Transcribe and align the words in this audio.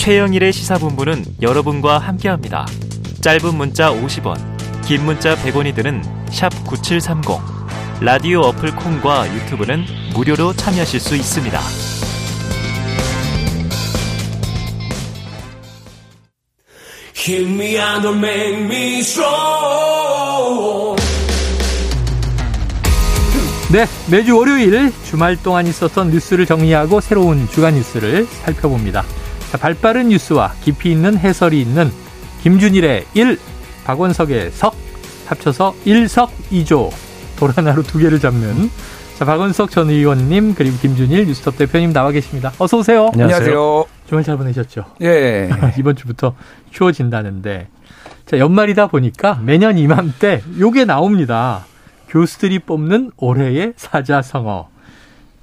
최영일의 0.00 0.54
시사본부는 0.54 1.22
여러분과 1.42 1.98
함께합니다. 1.98 2.64
짧은 3.20 3.54
문자 3.54 3.92
50원, 3.92 4.34
긴 4.86 5.04
문자 5.04 5.36
100원이 5.36 5.74
드는 5.74 6.02
9730. 6.64 7.38
라디오 8.00 8.40
어플 8.40 8.76
콩과 8.76 9.30
유튜브는 9.34 9.84
무료로 10.14 10.54
참여하실 10.54 11.00
수 11.00 11.14
있습니다. 11.14 11.60
네, 23.70 23.84
매주 24.10 24.34
월요일 24.34 24.90
주말 25.04 25.36
동안 25.36 25.66
있었던 25.66 26.10
뉴스를 26.10 26.46
정리하고 26.46 27.02
새로운 27.02 27.46
주간 27.50 27.74
뉴스를 27.74 28.24
살펴봅니다. 28.24 29.04
자, 29.50 29.58
발빠른 29.58 30.08
뉴스와 30.10 30.52
깊이 30.62 30.92
있는 30.92 31.18
해설이 31.18 31.60
있는 31.60 31.90
김준일의 32.42 33.06
1, 33.14 33.38
박원석의 33.84 34.52
석, 34.52 34.74
합쳐서 35.26 35.74
1석 35.84 36.28
2조 36.50 36.90
도라나루 37.36 37.82
두 37.82 37.98
개를 37.98 38.20
잡는 38.20 38.70
자, 39.18 39.24
박원석 39.24 39.70
전 39.70 39.90
의원님 39.90 40.54
그리고 40.54 40.76
김준일 40.78 41.26
뉴스톱 41.26 41.58
대표님 41.58 41.92
나와 41.92 42.10
계십니다. 42.10 42.52
어서 42.58 42.78
오세요. 42.78 43.10
안녕하세요. 43.12 43.84
주말 44.08 44.24
잘 44.24 44.36
보내셨죠? 44.36 44.84
예. 45.02 45.50
이번 45.78 45.96
주부터 45.96 46.34
추워진다는데 46.70 47.68
자, 48.26 48.38
연말이다 48.38 48.86
보니까 48.86 49.40
매년 49.42 49.78
이맘때 49.78 50.42
요게 50.58 50.84
나옵니다. 50.84 51.64
교수들이 52.08 52.60
뽑는 52.60 53.10
올해의 53.16 53.74
사자성어. 53.76 54.68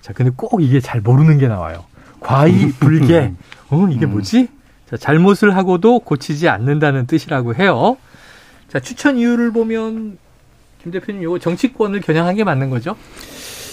자, 0.01 0.13
근데 0.13 0.31
꼭 0.35 0.62
이게 0.63 0.79
잘 0.79 1.01
모르는 1.01 1.37
게 1.37 1.48
나와요. 1.48 1.84
과이 2.20 2.71
불개. 2.79 3.34
어, 3.70 3.88
이게 3.91 4.05
뭐지? 4.05 4.48
자, 4.90 4.98
잘못을 4.98 5.55
하고도 5.55 5.99
고치지 5.99 6.48
않는다는 6.48 7.07
뜻이라고 7.07 7.55
해요. 7.55 7.98
자, 8.70 8.79
추천 8.79 9.18
이유를 9.18 9.51
보면 9.51 10.18
김 10.82 10.91
대표님 10.91 11.21
이거 11.23 11.40
정치권을 11.40 12.01
겨냥한 12.01 12.35
게 12.35 12.43
맞는 12.43 12.70
거죠? 12.70 12.95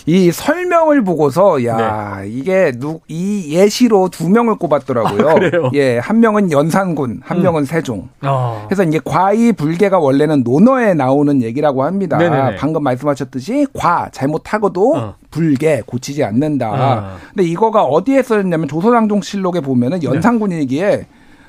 이 0.06 0.30
설명을 0.30 1.02
보고서 1.02 1.64
야 1.64 2.20
네. 2.20 2.28
이게 2.28 2.72
누, 2.76 3.00
이 3.08 3.54
예시로 3.54 4.08
두 4.10 4.28
명을 4.28 4.56
꼽았더라고요. 4.56 5.28
아, 5.28 5.34
그래요? 5.34 5.70
예, 5.74 5.98
한 5.98 6.20
명은 6.20 6.52
연산군, 6.52 7.20
한 7.24 7.38
음. 7.38 7.42
명은 7.42 7.64
세종. 7.64 8.08
어. 8.22 8.64
그래서 8.68 8.82
이게 8.84 9.00
과이 9.02 9.52
불개가 9.52 9.98
원래는 9.98 10.42
논어에 10.42 10.94
나오는 10.94 11.42
얘기라고 11.42 11.84
합니다. 11.84 12.18
네네네. 12.18 12.56
방금 12.56 12.82
말씀하셨듯이 12.82 13.66
과 13.74 14.08
잘못하고도 14.12 14.96
어. 14.96 15.14
불개 15.30 15.82
고치지 15.86 16.22
않는다. 16.22 16.70
어. 16.70 17.16
근데 17.34 17.48
이거가 17.48 17.84
어디에 17.84 18.22
써있냐면 18.22 18.68
조선왕종실록에 18.68 19.60
보면은 19.60 20.00
네. 20.00 20.06
연산군이기에 20.06 20.96
네. 20.96 21.06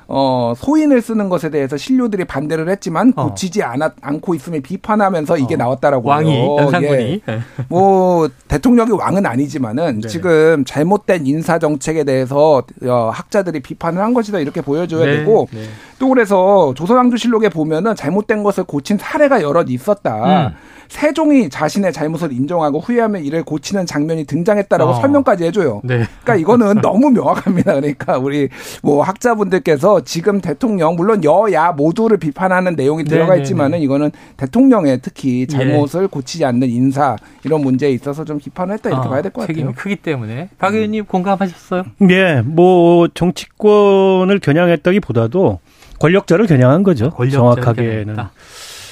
어, 0.08 0.54
소인을 0.56 1.02
쓰는 1.02 1.28
것에 1.28 1.50
대해서 1.50 1.76
신료들이 1.76 2.24
반대를 2.24 2.68
했지만 2.68 3.12
어. 3.16 3.28
고치지 3.28 3.62
않았, 3.62 3.92
않고 4.00 4.34
있음에 4.34 4.60
비판하면서 4.60 5.38
이게 5.38 5.54
어. 5.54 5.58
나왔다라고요. 5.58 6.08
왕이, 6.08 6.56
연산군이. 6.58 7.22
예. 7.26 7.32
네. 7.32 7.40
뭐, 7.68 8.28
대통령이 8.46 8.92
왕은 8.92 9.26
아니지만은 9.26 10.00
네. 10.02 10.08
지금 10.08 10.64
잘못된 10.64 11.26
인사 11.26 11.58
정책에 11.58 12.04
대해서 12.04 12.62
어, 12.84 13.10
학자들이 13.12 13.60
비판을 13.60 14.00
한 14.00 14.14
것이다 14.14 14.38
이렇게 14.38 14.60
보여줘야 14.60 15.04
네. 15.04 15.18
되고 15.18 15.48
네. 15.52 15.62
또 15.98 16.08
그래서 16.08 16.72
조선왕조실록에 16.74 17.48
보면은 17.48 17.96
잘못된 17.96 18.42
것을 18.42 18.64
고친 18.64 18.98
사례가 18.98 19.42
여럿 19.42 19.68
있었다. 19.70 20.48
음. 20.48 20.54
세종이 20.88 21.48
자신의 21.50 21.92
잘못을 21.92 22.32
인정하고 22.32 22.80
후회하면 22.80 23.24
이를 23.24 23.42
고치는 23.42 23.86
장면이 23.86 24.24
등장했다라고 24.24 24.90
어. 24.92 25.00
설명까지 25.00 25.44
해줘요. 25.44 25.80
네. 25.84 26.04
그러니까 26.22 26.36
이거는 26.36 26.80
너무 26.80 27.10
명확합니다. 27.10 27.74
그러니까 27.74 28.18
우리 28.18 28.48
뭐 28.82 29.02
학자분들께서 29.02 30.02
지금 30.04 30.40
대통령 30.40 30.96
물론 30.96 31.22
여야 31.24 31.72
모두를 31.72 32.16
비판하는 32.18 32.74
내용이 32.76 33.04
네, 33.04 33.10
들어가 33.10 33.34
네, 33.34 33.40
있지만은 33.42 33.78
네. 33.78 33.84
이거는 33.84 34.10
대통령의 34.36 35.00
특히 35.02 35.46
잘못을 35.46 36.02
예. 36.04 36.06
고치지 36.06 36.44
않는 36.44 36.68
인사 36.68 37.16
이런 37.44 37.60
문제에 37.62 37.90
있어서 37.90 38.24
좀 38.24 38.38
비판을 38.38 38.74
했다 38.74 38.90
이렇게 38.90 39.06
어, 39.06 39.10
봐야 39.10 39.22
될 39.22 39.32
것 39.32 39.42
같아요. 39.42 39.54
책임이 39.54 39.72
크기 39.74 39.96
때문에 39.96 40.48
박 40.58 40.74
의원님 40.74 41.02
음. 41.02 41.06
공감하셨어요? 41.06 41.84
네, 41.98 42.42
뭐 42.42 43.08
정치권을 43.08 44.38
겨냥했다기보다도 44.40 45.58
권력자를 45.98 46.46
겨냥한 46.46 46.82
거죠. 46.82 47.10
권력자를 47.10 47.30
정확하게는. 47.62 48.04
겨냥했다. 48.04 48.32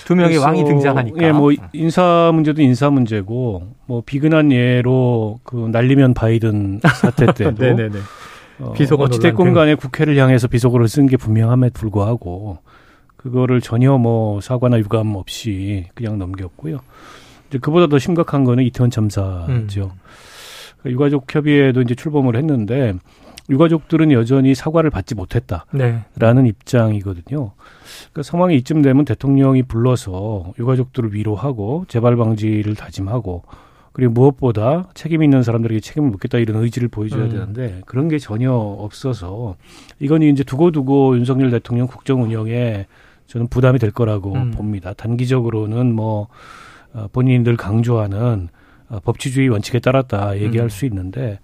두 0.05 0.15
명의 0.15 0.37
왕이 0.37 0.65
등장하니까. 0.65 1.23
예, 1.23 1.33
뭐 1.33 1.53
인사 1.73 2.31
문제도 2.33 2.61
인사 2.61 2.91
문제고 2.91 3.75
뭐 3.87 4.03
비근한 4.05 4.53
예로 4.53 5.41
그 5.45 5.57
날리면 5.73 6.15
바이든 6.15 6.81
사태 6.83 7.27
때도 7.33 7.53
네네네. 7.63 7.99
어, 8.61 8.73
비속어 8.73 9.05
어찌됐건 9.05 9.53
간에 9.55 9.75
국회를 9.75 10.17
향해서 10.17 10.47
비속어를 10.49 10.89
쓴 10.89 11.07
게 11.07 11.17
분명함에 11.17 11.71
불구하고 11.71 12.59
그거를 13.17 13.61
전혀 13.61 13.97
뭐 13.99 14.41
사과나 14.41 14.79
유감 14.79 15.17
없이 15.17 15.87
그냥 15.95 16.19
넘겼고요. 16.19 16.79
이제 17.49 17.59
그보다 17.59 17.87
더 17.87 17.99
심각한 17.99 18.45
거는 18.45 18.63
이태원 18.65 18.91
참사죠. 18.91 19.47
음. 19.49 19.67
그러니까 19.69 20.91
유가족 20.91 21.35
협의회도 21.35 21.81
이제 21.83 21.95
출범을 21.95 22.37
했는데 22.37 22.93
유가족들은 23.51 24.13
여전히 24.13 24.55
사과를 24.55 24.91
받지 24.91 25.15
못했다라는 25.15 26.43
네. 26.43 26.49
입장이거든요. 26.49 27.53
그러니까 28.11 28.23
상황이 28.23 28.57
이쯤 28.57 28.83
되면 28.83 29.05
대통령이 29.05 29.65
불러서 29.65 30.53
유가족들을 30.59 31.15
위로하고 31.15 31.85
재발 31.89 32.17
방지를 32.17 32.75
다짐하고 32.75 33.43
그리고 33.93 34.13
무엇보다 34.13 34.89
책임 34.95 35.23
있는 35.23 35.43
사람들에게 35.43 35.81
책임을 35.81 36.11
묻겠다 36.11 36.39
이런 36.39 36.63
의지를 36.63 36.89
보여줘야 36.89 37.25
음. 37.25 37.29
되는데 37.31 37.81
그런 37.87 38.09
게 38.09 38.19
전혀 38.19 38.53
없어서 38.53 39.57
이건 40.01 40.23
이제 40.23 40.43
두고두고 40.43 41.17
윤석열 41.17 41.51
대통령 41.51 41.87
국정 41.87 42.23
운영에 42.23 42.87
저는 43.27 43.47
부담이 43.49 43.79
될 43.79 43.91
거라고 43.91 44.33
음. 44.33 44.51
봅니다. 44.51 44.95
단기적으로는 44.95 45.95
뭐 45.95 46.29
어, 46.93 47.07
본인들 47.13 47.57
강조하는 47.57 48.49
어, 48.49 48.64
법치주의 49.05 49.49
원칙에 49.49 49.79
따랐다 49.79 50.39
얘기할 50.41 50.67
음. 50.67 50.69
수 50.69 50.87
있는데 50.87 51.41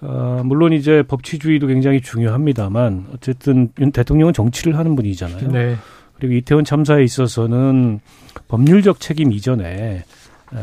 어, 0.00 0.42
물론 0.44 0.72
이제 0.72 1.02
법치주의도 1.02 1.66
굉장히 1.66 2.00
중요합니다만 2.00 3.06
어쨌든 3.14 3.70
윤 3.78 3.92
대통령은 3.92 4.32
정치를 4.32 4.76
하는 4.76 4.96
분이잖아요. 4.96 5.50
네. 5.50 5.76
그리고 6.16 6.34
이태원 6.34 6.64
참사에 6.64 7.02
있어서는 7.02 8.00
법률적 8.48 9.00
책임 9.00 9.32
이전에 9.32 10.04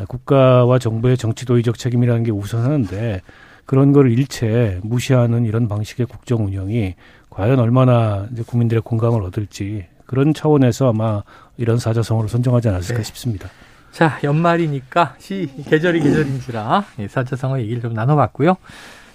국가와 0.07 0.79
정부의 0.79 1.17
정치 1.17 1.45
도의적 1.45 1.77
책임이라는 1.77 2.23
게 2.23 2.31
우선하는데 2.31 3.21
그런 3.65 3.91
걸 3.91 4.11
일체 4.11 4.79
무시하는 4.83 5.45
이런 5.45 5.67
방식의 5.67 6.05
국정 6.05 6.45
운영이 6.45 6.95
과연 7.29 7.59
얼마나 7.59 8.27
이제 8.31 8.43
국민들의 8.43 8.81
공감을 8.81 9.21
얻을지 9.23 9.85
그런 10.05 10.33
차원에서 10.33 10.89
아마 10.89 11.23
이런 11.57 11.77
사자성어를 11.77 12.29
선정하지 12.29 12.69
않았을까 12.69 12.97
네. 12.97 13.03
싶습니다. 13.03 13.49
자, 13.91 14.17
연말이니까 14.23 15.15
시 15.19 15.49
계절이 15.67 15.99
계절인지라 16.01 16.85
사자성어 17.09 17.59
얘기를 17.59 17.81
좀 17.81 17.93
나눠봤고요. 17.93 18.55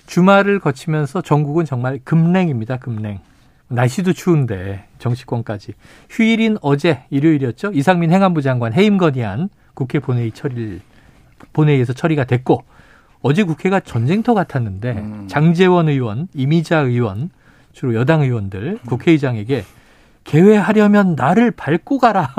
주말을 0.06 0.60
거치면서 0.60 1.22
전국은 1.22 1.64
정말 1.64 1.98
금냉입니다. 2.04 2.76
금냉. 2.76 3.20
날씨도 3.68 4.12
추운데 4.12 4.84
정치권까지 4.98 5.72
휴일인 6.08 6.56
어제 6.60 7.02
일요일이었죠. 7.10 7.72
이상민 7.72 8.12
행안부 8.12 8.42
장관 8.42 8.72
해임 8.72 8.96
건의안 8.96 9.48
국회 9.74 9.98
본회의 9.98 10.30
처리를 10.30 10.80
본회의에서 11.52 11.92
처리가 11.92 12.24
됐고 12.24 12.62
어제 13.22 13.42
국회가 13.42 13.80
전쟁터 13.80 14.34
같았는데 14.34 14.92
음. 14.92 15.26
장재원 15.28 15.88
의원, 15.88 16.28
이미자 16.32 16.78
의원 16.78 17.30
주로 17.72 17.94
여당 17.94 18.22
의원들 18.22 18.78
국회의장에게 18.86 19.64
개회하려면 20.22 21.16
나를 21.16 21.50
밟고 21.50 21.98
가라. 21.98 22.32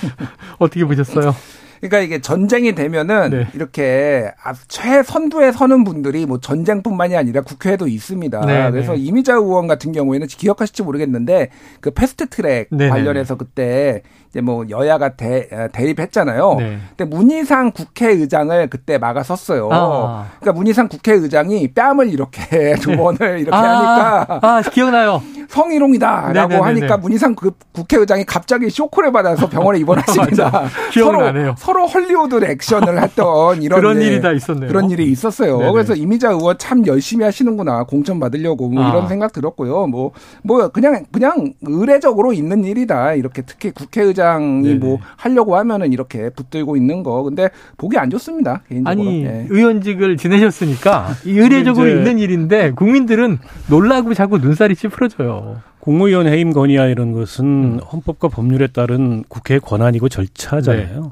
어떻게 0.58 0.84
보셨어요? 0.84 1.34
그러니까 1.82 1.98
이게 1.98 2.20
전쟁이 2.20 2.76
되면은 2.76 3.30
네. 3.30 3.46
이렇게 3.54 4.30
최선두에 4.68 5.50
서는 5.50 5.82
분들이 5.82 6.26
뭐 6.26 6.38
전쟁뿐만이 6.38 7.16
아니라 7.16 7.40
국회에도 7.40 7.88
있습니다. 7.88 8.46
네, 8.46 8.64
네. 8.64 8.70
그래서 8.70 8.92
네. 8.92 8.98
이미자 9.00 9.34
의원 9.34 9.66
같은 9.66 9.90
경우에는 9.90 10.28
기억하실지 10.28 10.84
모르겠는데 10.84 11.48
그 11.80 11.90
패스트 11.90 12.28
트랙 12.28 12.68
네, 12.70 12.84
네, 12.84 12.88
관련해서 12.88 13.36
그때 13.36 14.02
이제 14.30 14.40
뭐 14.40 14.64
여야가 14.70 15.16
대, 15.16 15.48
대립했잖아요. 15.72 16.54
네. 16.58 16.78
근데 16.96 17.04
문희상 17.04 17.72
국회의장을 17.72 18.70
그때 18.70 18.96
막아섰어요. 18.98 19.68
아. 19.72 20.30
그러니까 20.38 20.52
문희상 20.58 20.88
국회의장이 20.88 21.66
뺨을 21.74 22.10
이렇게 22.10 22.76
두 22.80 22.96
번을 22.96 23.40
이렇게 23.40 23.56
아. 23.56 24.20
하니까 24.20 24.40
아 24.40 24.62
기억나요. 24.62 25.20
성희롱이다라고 25.52 26.32
네네네네. 26.32 26.60
하니까 26.60 26.96
문희상 26.96 27.34
그 27.34 27.52
국회의장이 27.72 28.24
갑자기 28.24 28.70
쇼크를 28.70 29.12
받아서 29.12 29.48
병원에 29.48 29.78
입원하십니다. 29.78 30.68
서로 30.92 31.54
서로 31.56 31.86
헐리우드 31.86 32.44
액션을 32.44 33.02
했던 33.02 33.62
이런 33.62 33.80
그런 33.80 33.98
네, 33.98 34.06
일이 34.06 34.20
다 34.20 34.32
있었네요. 34.32 34.68
그런 34.68 34.90
일이 34.90 35.10
있었어요. 35.10 35.58
네네. 35.58 35.72
그래서 35.72 35.94
임이자 35.94 36.30
의원 36.30 36.56
참 36.58 36.86
열심히 36.86 37.24
하시는구나 37.24 37.84
공천 37.84 38.18
받으려고 38.18 38.68
뭐 38.68 38.84
아. 38.84 38.88
이런 38.90 39.08
생각 39.08 39.32
들었고요. 39.32 39.86
뭐뭐 39.86 40.12
뭐 40.42 40.68
그냥 40.68 41.04
그냥 41.12 41.52
의례적으로 41.62 42.32
있는 42.32 42.64
일이다 42.64 43.14
이렇게 43.14 43.42
특히 43.42 43.70
국회의장 43.70 44.22
부장이 44.32 44.62
네네. 44.62 44.78
뭐 44.78 44.98
하려고 45.16 45.56
하면은 45.56 45.92
이렇게 45.92 46.30
붙들고 46.30 46.76
있는 46.76 47.02
거. 47.02 47.22
근데 47.22 47.50
보기 47.76 47.98
안 47.98 48.10
좋습니다. 48.10 48.62
개인적으로. 48.68 49.08
아니 49.08 49.22
네. 49.24 49.46
의원직을 49.50 50.16
지내셨으니까 50.16 51.08
의례적으로 51.24 51.88
있는 51.88 52.18
일인데 52.18 52.72
국민들은 52.72 53.38
놀라고 53.68 54.14
자꾸 54.14 54.38
눈살이 54.38 54.76
찌푸러져요. 54.76 55.41
국무위원 55.80 56.26
해임 56.26 56.52
건의안 56.52 56.90
이런 56.90 57.12
것은 57.12 57.44
음. 57.44 57.78
헌법과 57.80 58.28
법률에 58.28 58.68
따른 58.68 59.24
국회의 59.28 59.58
권한이고 59.60 60.08
절차잖아요. 60.08 61.00
네. 61.02 61.08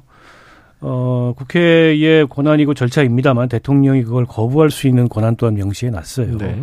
어, 0.82 1.34
국회의 1.36 2.26
권한이고 2.26 2.74
절차입니다만 2.74 3.48
대통령이 3.48 4.04
그걸 4.04 4.24
거부할 4.26 4.70
수 4.70 4.86
있는 4.88 5.08
권한 5.08 5.36
또한 5.36 5.54
명시해 5.54 5.90
놨어요. 5.90 6.38
네. 6.38 6.62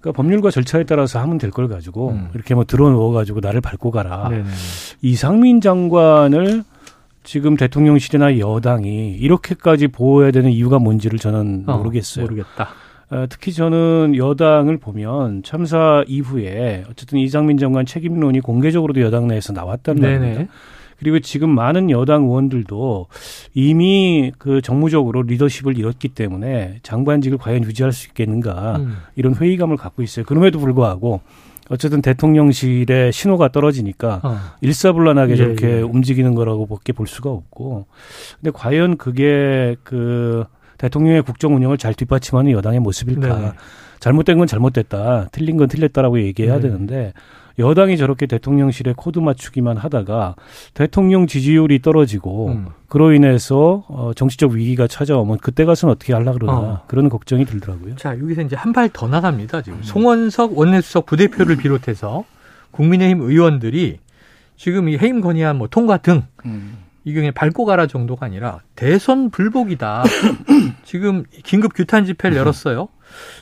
그러니까 0.00 0.16
법률과 0.16 0.50
절차에 0.50 0.82
따라서 0.84 1.20
하면 1.20 1.38
될 1.38 1.50
걸 1.52 1.68
가지고 1.68 2.10
음. 2.10 2.28
이렇게 2.34 2.54
뭐 2.54 2.64
들어놓아 2.64 3.12
가지고 3.12 3.40
나를 3.40 3.60
밟고 3.60 3.90
가라. 3.92 4.30
네네. 4.30 4.44
이상민 5.02 5.60
장관을 5.60 6.64
지금 7.22 7.56
대통령실이나 7.56 8.38
여당이 8.40 9.12
이렇게까지 9.14 9.88
보호해야 9.88 10.32
되는 10.32 10.50
이유가 10.50 10.80
뭔지를 10.80 11.20
저는 11.20 11.64
어, 11.68 11.76
모르겠어요. 11.76 12.24
모르겠다. 12.24 12.70
어, 13.12 13.26
특히 13.28 13.52
저는 13.52 14.14
여당을 14.16 14.78
보면 14.78 15.42
참사 15.42 16.02
이후에 16.08 16.84
어쨌든 16.90 17.18
이상민 17.18 17.58
장관 17.58 17.84
책임론이 17.84 18.40
공개적으로도 18.40 19.02
여당 19.02 19.28
내에서 19.28 19.52
나왔단 19.52 19.96
말입니다. 19.96 20.50
그리고 20.98 21.18
지금 21.18 21.50
많은 21.50 21.90
여당 21.90 22.22
의원들도 22.24 23.08
이미 23.52 24.32
그 24.38 24.62
정무적으로 24.62 25.22
리더십을 25.22 25.76
잃었기 25.76 26.08
때문에 26.08 26.78
장관직을 26.84 27.36
과연 27.36 27.64
유지할 27.64 27.92
수 27.92 28.08
있겠는가 28.08 28.76
음. 28.76 28.96
이런 29.14 29.34
회의감을 29.34 29.76
갖고 29.76 30.02
있어요. 30.02 30.24
그럼에도 30.24 30.58
불구하고 30.58 31.20
어쨌든 31.68 32.00
대통령실의 32.00 33.12
신호가 33.12 33.48
떨어지니까 33.48 34.20
어. 34.22 34.38
일사불란하게 34.62 35.32
예, 35.32 35.36
저렇게 35.36 35.68
예. 35.78 35.80
움직이는 35.80 36.34
거라고 36.34 36.66
밖에 36.66 36.92
볼 36.92 37.06
수가 37.06 37.30
없고 37.30 37.86
근데 38.40 38.50
과연 38.52 38.96
그게 38.96 39.76
그 39.82 40.44
대통령의 40.82 41.22
국정 41.22 41.54
운영을 41.54 41.78
잘 41.78 41.94
뒷받침하는 41.94 42.50
여당의 42.50 42.80
모습일까? 42.80 43.38
네. 43.38 43.52
잘못된 44.00 44.36
건 44.36 44.48
잘못됐다, 44.48 45.28
틀린 45.30 45.56
건 45.56 45.68
틀렸다라고 45.68 46.20
얘기해야 46.20 46.56
네. 46.56 46.62
되는데 46.62 47.12
여당이 47.58 47.96
저렇게 47.98 48.26
대통령실에 48.26 48.94
코드 48.96 49.20
맞추기만 49.20 49.76
하다가 49.76 50.34
대통령 50.74 51.26
지지율이 51.28 51.82
떨어지고 51.82 52.48
음. 52.48 52.66
그로 52.88 53.12
인해서 53.12 53.84
어, 53.88 54.12
정치적 54.16 54.52
위기가 54.52 54.86
찾아오면 54.88 55.38
그때 55.38 55.64
가서는 55.64 55.92
어떻게 55.92 56.14
하려 56.14 56.32
그러나 56.32 56.52
어. 56.52 56.82
그런 56.88 57.08
걱정이 57.08 57.44
들더라고요. 57.44 57.94
자 57.96 58.18
여기서 58.18 58.42
이제 58.42 58.56
한 58.56 58.72
발 58.72 58.88
더 58.92 59.06
나갑니다. 59.06 59.62
지금 59.62 59.78
음. 59.78 59.82
송원석 59.84 60.58
원내수석 60.58 61.06
부대표를 61.06 61.56
비롯해서 61.56 62.24
국민의힘 62.72 63.20
의원들이 63.20 63.98
지금 64.56 64.88
이 64.88 64.96
해임 64.96 65.20
건의안 65.20 65.58
뭐 65.58 65.68
통과 65.68 65.98
등 65.98 66.22
음. 66.46 66.78
이게 67.04 67.30
밟고 67.30 67.64
가라 67.64 67.86
정도가 67.86 68.26
아니라 68.26 68.60
대선 68.76 69.30
불복이다. 69.30 70.04
지금 70.84 71.24
긴급 71.44 71.74
규탄 71.74 72.04
집회를 72.04 72.36
열었어요. 72.36 72.88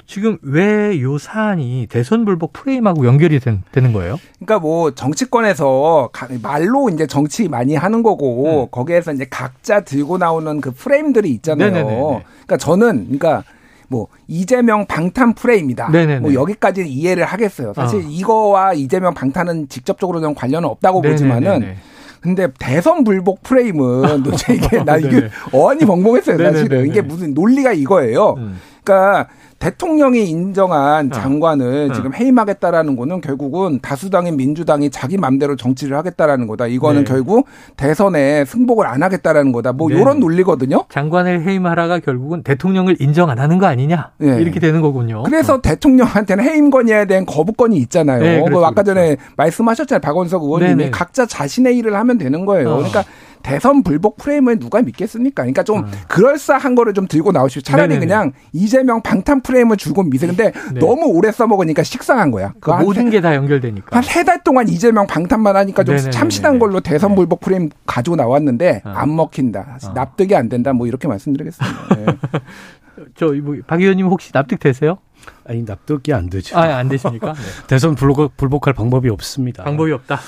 지금 0.06 0.38
왜 0.42 1.00
요 1.00 1.18
사안이 1.18 1.86
대선 1.88 2.24
불복 2.24 2.52
프레임하고 2.52 3.06
연결이 3.06 3.38
된, 3.38 3.62
되는 3.70 3.92
거예요? 3.92 4.18
그러니까 4.36 4.58
뭐 4.58 4.92
정치권에서 4.92 6.10
말로 6.42 6.88
이제 6.88 7.06
정치 7.06 7.48
많이 7.48 7.76
하는 7.76 8.02
거고 8.02 8.64
음. 8.64 8.68
거기에서 8.70 9.12
이제 9.12 9.26
각자 9.30 9.80
들고 9.82 10.18
나오는 10.18 10.60
그 10.60 10.72
프레임들이 10.72 11.30
있잖아요. 11.30 11.70
네네네네. 11.70 11.96
그러니까 12.32 12.56
저는 12.56 13.04
그러니까 13.04 13.44
뭐 13.88 14.08
이재명 14.26 14.86
방탄 14.86 15.34
프레임이다. 15.34 15.90
네네네. 15.90 16.20
뭐 16.20 16.34
여기까지 16.34 16.88
이해를 16.88 17.24
하겠어요. 17.24 17.72
사실 17.74 18.00
어. 18.00 18.02
이거와 18.08 18.72
이재명 18.74 19.14
방탄은 19.14 19.68
직접적으로는 19.68 20.34
관련은 20.34 20.68
없다고 20.68 21.00
네네네네. 21.02 21.34
보지만은 21.34 21.76
근데 22.20 22.48
대선 22.58 23.04
불복 23.04 23.42
프레임은 23.42 24.22
도대체 24.22 24.54
이게 24.54 24.84
나 24.84 24.96
이게 24.98 25.28
어안이 25.52 25.84
벙벙했어요. 25.86 26.36
사실은 26.38 26.86
이게 26.86 27.00
무슨 27.00 27.34
논리가 27.34 27.72
이거예요. 27.72 28.34
음. 28.38 28.60
그러니까 28.90 29.28
대통령이 29.60 30.24
인정한 30.24 31.08
어. 31.08 31.10
장관을 31.14 31.90
어. 31.90 31.94
지금 31.94 32.14
해임하겠다라는 32.14 32.96
거는 32.96 33.20
결국은 33.20 33.78
다수당인 33.80 34.36
민주당이 34.36 34.90
자기 34.90 35.18
맘대로 35.18 35.54
정치를 35.54 35.96
하겠다라는 35.98 36.46
거다. 36.46 36.66
이거는 36.66 37.04
네. 37.04 37.12
결국 37.12 37.46
대선에 37.76 38.44
승복을 38.46 38.86
안 38.86 39.02
하겠다라는 39.02 39.52
거다. 39.52 39.72
뭐 39.72 39.90
네. 39.90 40.00
이런 40.00 40.18
논리거든요. 40.18 40.84
장관을 40.88 41.42
해임하라가 41.42 42.00
결국은 42.00 42.42
대통령을 42.42 42.96
인정 43.00 43.28
안 43.30 43.38
하는 43.38 43.58
거 43.58 43.66
아니냐 43.66 44.12
네. 44.18 44.40
이렇게 44.40 44.58
되는 44.60 44.80
거군요. 44.80 45.22
그래서 45.24 45.54
어. 45.54 45.60
대통령한테는 45.60 46.42
해임 46.42 46.70
건의에 46.70 47.04
대한 47.04 47.26
거부권이 47.26 47.76
있잖아요. 47.76 48.22
네, 48.22 48.42
그렇죠, 48.42 48.64
아까 48.64 48.82
전에 48.82 49.16
그렇죠. 49.16 49.32
말씀하셨잖아요. 49.36 50.00
박원석 50.00 50.42
의원님이 50.42 50.74
네네. 50.76 50.90
각자 50.90 51.26
자신의 51.26 51.76
일을 51.76 51.94
하면 51.96 52.16
되는 52.16 52.46
거예요. 52.46 52.70
어. 52.70 52.76
그러니까 52.76 53.04
대선 53.42 53.82
불복 53.82 54.16
프레임을 54.18 54.58
누가 54.58 54.82
믿겠습니까? 54.82 55.42
그러니까 55.42 55.62
좀 55.62 55.80
음. 55.84 55.90
그럴싸한 56.08 56.74
거를 56.74 56.94
좀 56.94 57.06
들고 57.06 57.32
나오시고 57.32 57.62
차라리 57.62 57.88
네네네. 57.94 58.06
그냥 58.06 58.32
이재명 58.52 59.02
방탄 59.02 59.40
프레임을 59.42 59.76
주고 59.76 60.02
미세. 60.02 60.26
근데 60.26 60.52
네. 60.72 60.80
너무 60.80 61.06
오래 61.06 61.30
써먹으니까 61.32 61.82
식상한 61.82 62.30
거야. 62.30 62.52
그 62.60 62.70
모든 62.70 63.10
게 63.10 63.20
다 63.20 63.34
연결되니까. 63.34 63.96
한 63.96 64.02
세 64.04 64.24
달 64.24 64.42
동안 64.44 64.68
이재명 64.68 65.06
방탄만 65.06 65.56
하니까 65.56 65.84
좀 65.84 65.94
네네네네. 65.96 66.10
참신한 66.10 66.58
걸로 66.58 66.80
대선 66.80 67.10
네. 67.10 67.16
불복 67.16 67.40
프레임 67.40 67.70
가지고 67.86 68.16
나왔는데 68.16 68.82
어. 68.84 68.88
안 68.90 69.14
먹힌다. 69.16 69.78
어. 69.84 69.92
납득이 69.94 70.34
안 70.36 70.48
된다. 70.48 70.72
뭐 70.72 70.86
이렇게 70.86 71.08
말씀드리겠습니다. 71.08 71.94
네. 71.96 72.06
저박 73.16 73.80
의원님 73.80 74.06
혹시 74.08 74.30
납득되세요? 74.34 74.98
아니 75.46 75.62
납득이 75.64 76.12
안 76.12 76.28
되죠. 76.30 76.56
아, 76.58 76.62
안 76.76 76.88
되십니까? 76.88 77.32
네. 77.34 77.40
대선 77.66 77.94
불복, 77.94 78.36
불복할 78.36 78.74
방법이 78.74 79.08
없습니다. 79.10 79.64
방법이 79.64 79.92
없다. 79.92 80.18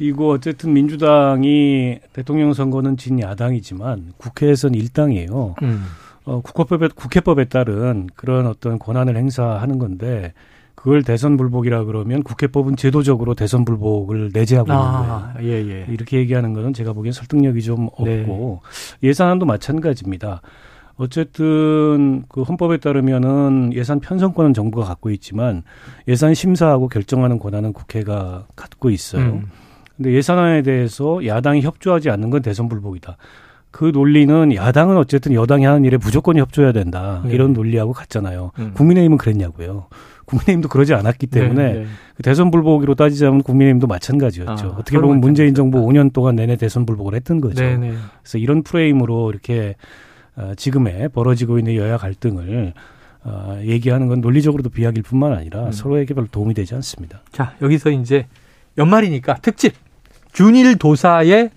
그리고 0.00 0.30
어쨌든 0.30 0.72
민주당이 0.72 1.98
대통령 2.14 2.54
선거는 2.54 2.96
진 2.96 3.20
야당이지만 3.20 4.14
국회에서는 4.16 4.74
일당이에요. 4.74 5.56
음. 5.62 5.84
어, 6.24 6.40
국회법에, 6.40 6.88
국회법에 6.94 7.44
따른 7.44 8.08
그런 8.16 8.46
어떤 8.46 8.78
권한을 8.78 9.18
행사하는 9.18 9.78
건데 9.78 10.32
그걸 10.74 11.02
대선 11.02 11.36
불복이라 11.36 11.84
그러면 11.84 12.22
국회법은 12.22 12.76
제도적으로 12.76 13.34
대선 13.34 13.66
불복을 13.66 14.30
내재하고 14.32 14.72
아, 14.72 15.34
있는 15.34 15.44
거예요. 15.44 15.52
예, 15.52 15.70
예. 15.70 15.86
이렇게 15.92 16.16
얘기하는 16.16 16.54
거는 16.54 16.72
제가 16.72 16.94
보기엔 16.94 17.12
설득력이 17.12 17.60
좀 17.60 17.88
없고 17.88 18.04
네. 18.06 18.26
예산안도 19.02 19.44
마찬가지입니다. 19.44 20.40
어쨌든 20.96 22.24
그 22.30 22.40
헌법에 22.40 22.78
따르면은 22.78 23.72
예산 23.74 24.00
편성권은 24.00 24.54
정부가 24.54 24.86
갖고 24.86 25.10
있지만 25.10 25.62
예산 26.08 26.32
심사하고 26.32 26.88
결정하는 26.88 27.38
권한은 27.38 27.74
국회가 27.74 28.46
갖고 28.56 28.88
있어요. 28.88 29.24
음. 29.24 29.59
근데 30.00 30.14
예산안에 30.14 30.62
대해서 30.62 31.26
야당이 31.26 31.60
협조하지 31.60 32.08
않는 32.08 32.30
건 32.30 32.40
대선 32.40 32.70
불복이다. 32.70 33.18
그 33.70 33.84
논리는 33.92 34.54
야당은 34.54 34.96
어쨌든 34.96 35.34
여당이 35.34 35.66
하는 35.66 35.84
일에 35.84 35.98
무조건 35.98 36.38
협조해야 36.38 36.72
된다. 36.72 37.20
네. 37.26 37.34
이런 37.34 37.52
논리하고 37.52 37.92
같잖아요. 37.92 38.52
음. 38.58 38.70
국민의힘은 38.72 39.18
그랬냐고요. 39.18 39.88
국민의힘도 40.24 40.70
그러지 40.70 40.94
않았기 40.94 41.26
때문에 41.26 41.72
네, 41.72 41.78
네. 41.80 41.86
그 42.16 42.22
대선 42.22 42.50
불복으로 42.50 42.94
따지자면 42.94 43.42
국민의힘도 43.42 43.88
마찬가지였죠. 43.88 44.68
아, 44.68 44.76
어떻게 44.78 44.98
보면 44.98 45.20
문재인 45.20 45.54
정부 45.54 45.80
5년 45.80 46.14
동안 46.14 46.34
내내 46.34 46.56
대선 46.56 46.86
불복을 46.86 47.14
했던 47.14 47.42
거죠. 47.42 47.62
네, 47.62 47.76
네. 47.76 47.92
그래서 48.22 48.38
이런 48.38 48.62
프레임으로 48.62 49.30
이렇게 49.30 49.74
어, 50.34 50.54
지금에 50.56 51.08
벌어지고 51.08 51.58
있는 51.58 51.74
여야 51.74 51.98
갈등을 51.98 52.72
어, 53.24 53.60
얘기하는 53.64 54.08
건 54.08 54.22
논리적으로도 54.22 54.70
비약일 54.70 55.02
뿐만 55.02 55.34
아니라 55.34 55.66
음. 55.66 55.72
서로에게 55.72 56.14
별로 56.14 56.26
도움이 56.28 56.54
되지 56.54 56.74
않습니다. 56.76 57.20
자, 57.32 57.54
여기서 57.60 57.90
이제 57.90 58.26
연말이니까 58.78 59.34
특집 59.42 59.74
균일 60.34 60.76
도사의 60.78 61.50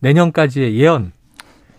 내년까지의 0.00 0.76
예언. 0.76 1.12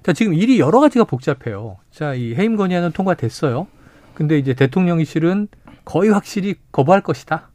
자, 0.04 0.14
지금 0.14 0.34
일이 0.34 0.60
여러 0.60 0.80
가지가 0.80 1.06
복잡해요. 1.06 1.78
자, 1.92 2.14
이 2.14 2.34
해임 2.36 2.56
건의안은 2.56 2.92
통과됐어요. 2.92 3.68
근데 4.14 4.38
이제 4.38 4.54
대통령이 4.54 5.06
실은 5.06 5.48
거의 5.86 6.10
확실히 6.10 6.56
거부할 6.72 7.02
것이다. 7.02 7.50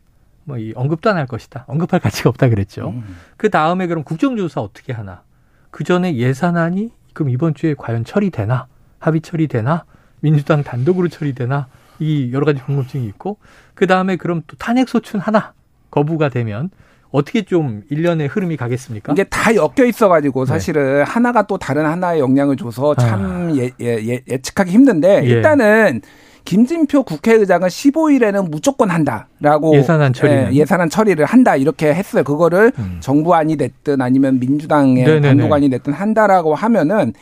뭐 0.45 0.59
이 0.59 0.73
언급도 0.77 1.11
안 1.11 1.17
할 1.17 1.27
것이다. 1.27 1.65
언급할 1.67 2.01
가치가 2.01 2.31
없다 2.31 2.49
그랬죠. 2.49 2.91
음. 2.91 3.17
그 3.37 3.51
다음에 3.51 3.87
그럼 3.89 4.05
국정조사 4.05 4.61
어떻게 4.61 4.93
하나? 4.93 5.23
그 5.71 5.83
전에 5.85 6.17
예산안이 6.17 6.91
그럼 7.13 7.31
이번 7.31 7.55
주에 7.55 7.75
과연 7.77 8.05
처리되나? 8.05 8.67
합의 9.01 9.21
처리되나? 9.21 9.85
민주당 10.21 10.63
단독으로 10.63 11.09
처리되나? 11.09 11.67
이 11.99 12.31
여러 12.33 12.47
가지 12.47 12.61
궁금증이 12.63 13.07
있고 13.09 13.39
그 13.75 13.87
다음에 13.87 14.17
그럼 14.17 14.43
또 14.47 14.57
탄핵 14.57 14.89
소춘 14.89 15.19
하나 15.19 15.53
거부가 15.91 16.29
되면 16.29 16.71
어떻게 17.17 17.43
좀 17.43 17.83
일련의 17.89 18.29
흐름이 18.29 18.59
가겠습니까? 18.59 19.15
이게 19.15 19.25
다 19.25 19.55
엮여 19.55 19.87
있어가지고 19.87 20.45
네. 20.45 20.49
사실은 20.49 20.99
네. 20.99 21.03
하나가 21.03 21.47
또 21.47 21.57
다른 21.57 21.87
하나의 21.87 22.21
영향을 22.21 22.57
줘서 22.57 22.95
참 22.95 23.51
아. 23.51 23.57
예, 23.57 23.71
예, 23.81 23.97
예, 24.07 24.21
예측하기 24.29 24.71
힘든데 24.71 25.23
예. 25.25 25.27
일단은 25.27 26.03
김진표 26.45 27.05
국회의장은 27.05 27.69
15일에는 27.69 28.51
무조건 28.51 28.91
한다라고 28.91 29.75
예산안 29.77 30.13
처리 30.13 30.31
예, 30.31 30.51
예산안 30.53 30.91
처리를 30.91 31.25
한다 31.25 31.57
이렇게 31.57 31.95
했어요. 31.95 32.23
그거를 32.23 32.71
음. 32.79 32.99
정부안이 33.01 33.57
됐든 33.57 34.03
아니면 34.03 34.39
민주당의 34.39 35.05
네네네. 35.05 35.21
단독안이 35.27 35.71
됐든 35.71 35.95
한다라고 35.95 36.55
하면은 36.55 37.15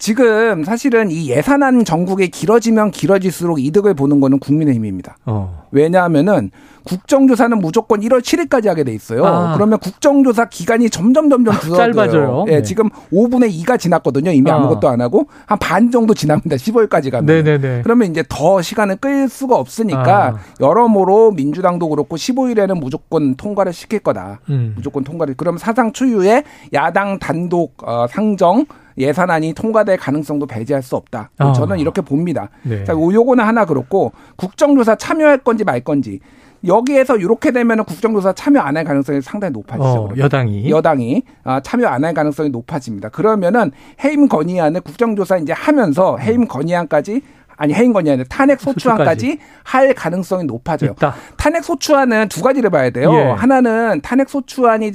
지금 0.00 0.64
사실은 0.64 1.10
이 1.10 1.28
예산안 1.28 1.84
전국에 1.84 2.26
길어지면 2.28 2.90
길어질수록 2.90 3.60
이득을 3.60 3.92
보는 3.94 4.18
거는 4.20 4.38
국민의힘입니다. 4.38 5.18
어. 5.26 5.66
왜냐하면은 5.72 6.50
국정조사는 6.84 7.58
무조건 7.58 8.00
1월 8.00 8.22
7일까지 8.22 8.66
하게 8.66 8.82
돼 8.84 8.94
있어요. 8.94 9.24
아. 9.26 9.52
그러면 9.54 9.78
국정조사 9.78 10.46
기간이 10.48 10.88
점점 10.88 11.28
점점 11.28 11.54
줄어들어요. 11.60 11.92
짧아져요. 11.92 12.44
예, 12.48 12.52
네. 12.56 12.62
지금 12.62 12.88
5분의 13.12 13.52
2가 13.62 13.78
지났거든요. 13.78 14.30
이미 14.32 14.50
아. 14.50 14.56
아무것도 14.56 14.88
안 14.88 15.00
하고 15.02 15.26
한 15.46 15.58
반 15.60 15.90
정도 15.90 16.14
지납니다. 16.14 16.56
15일까지 16.56 17.10
가면. 17.10 17.26
네네네. 17.26 17.82
그러면 17.82 18.10
이제 18.10 18.24
더 18.28 18.62
시간을 18.62 18.96
끌 18.96 19.28
수가 19.28 19.56
없으니까 19.56 20.28
아. 20.28 20.38
여러모로 20.60 21.32
민주당도 21.32 21.90
그렇고 21.90 22.16
15일에는 22.16 22.80
무조건 22.80 23.34
통과를 23.36 23.74
시킬 23.74 23.98
거다. 23.98 24.40
음. 24.48 24.72
무조건 24.74 25.04
통과를. 25.04 25.34
그럼 25.34 25.58
사상 25.58 25.92
초유의 25.92 26.44
야당 26.72 27.18
단독 27.18 27.74
어, 27.86 28.06
상정 28.08 28.64
예산안이 29.00 29.54
통과될 29.54 29.96
가능성도 29.96 30.46
배제할 30.46 30.82
수 30.82 30.96
없다. 30.96 31.30
어. 31.38 31.52
저는 31.52 31.78
이렇게 31.78 32.00
봅니다. 32.00 32.50
네. 32.62 32.84
자, 32.84 32.92
요거는 32.92 33.44
하나 33.44 33.64
그렇고 33.64 34.12
국정조사 34.36 34.96
참여할 34.96 35.38
건지 35.38 35.64
말 35.64 35.80
건지 35.80 36.20
여기에서 36.66 37.16
이렇게 37.16 37.52
되면은 37.52 37.84
국정조사 37.84 38.34
참여 38.34 38.60
안 38.60 38.76
할 38.76 38.84
가능성이 38.84 39.22
상당히 39.22 39.52
높아지죠. 39.52 39.82
어, 39.88 40.08
여당이 40.16 40.68
여당이 40.70 41.22
아, 41.42 41.60
참여 41.60 41.86
안 41.88 42.04
할 42.04 42.12
가능성이 42.12 42.50
높아집니다. 42.50 43.08
그러면은 43.08 43.70
해임 44.04 44.28
건의안을 44.28 44.82
국정조사 44.82 45.38
이제 45.38 45.54
하면서 45.54 46.18
해임 46.18 46.46
건의안까지 46.46 47.22
아니 47.60 47.74
해임 47.74 47.92
건의안을 47.92 48.24
탄핵 48.24 48.58
소추안까지 48.58 49.38
할 49.64 49.92
가능성이 49.92 50.44
높아져요. 50.44 50.92
있다. 50.92 51.14
탄핵 51.36 51.62
소추안은 51.62 52.30
두 52.30 52.40
가지를 52.42 52.70
봐야 52.70 52.88
돼요. 52.88 53.12
예. 53.12 53.20
하나는 53.32 54.00
탄핵 54.02 54.30
소추안이 54.30 54.92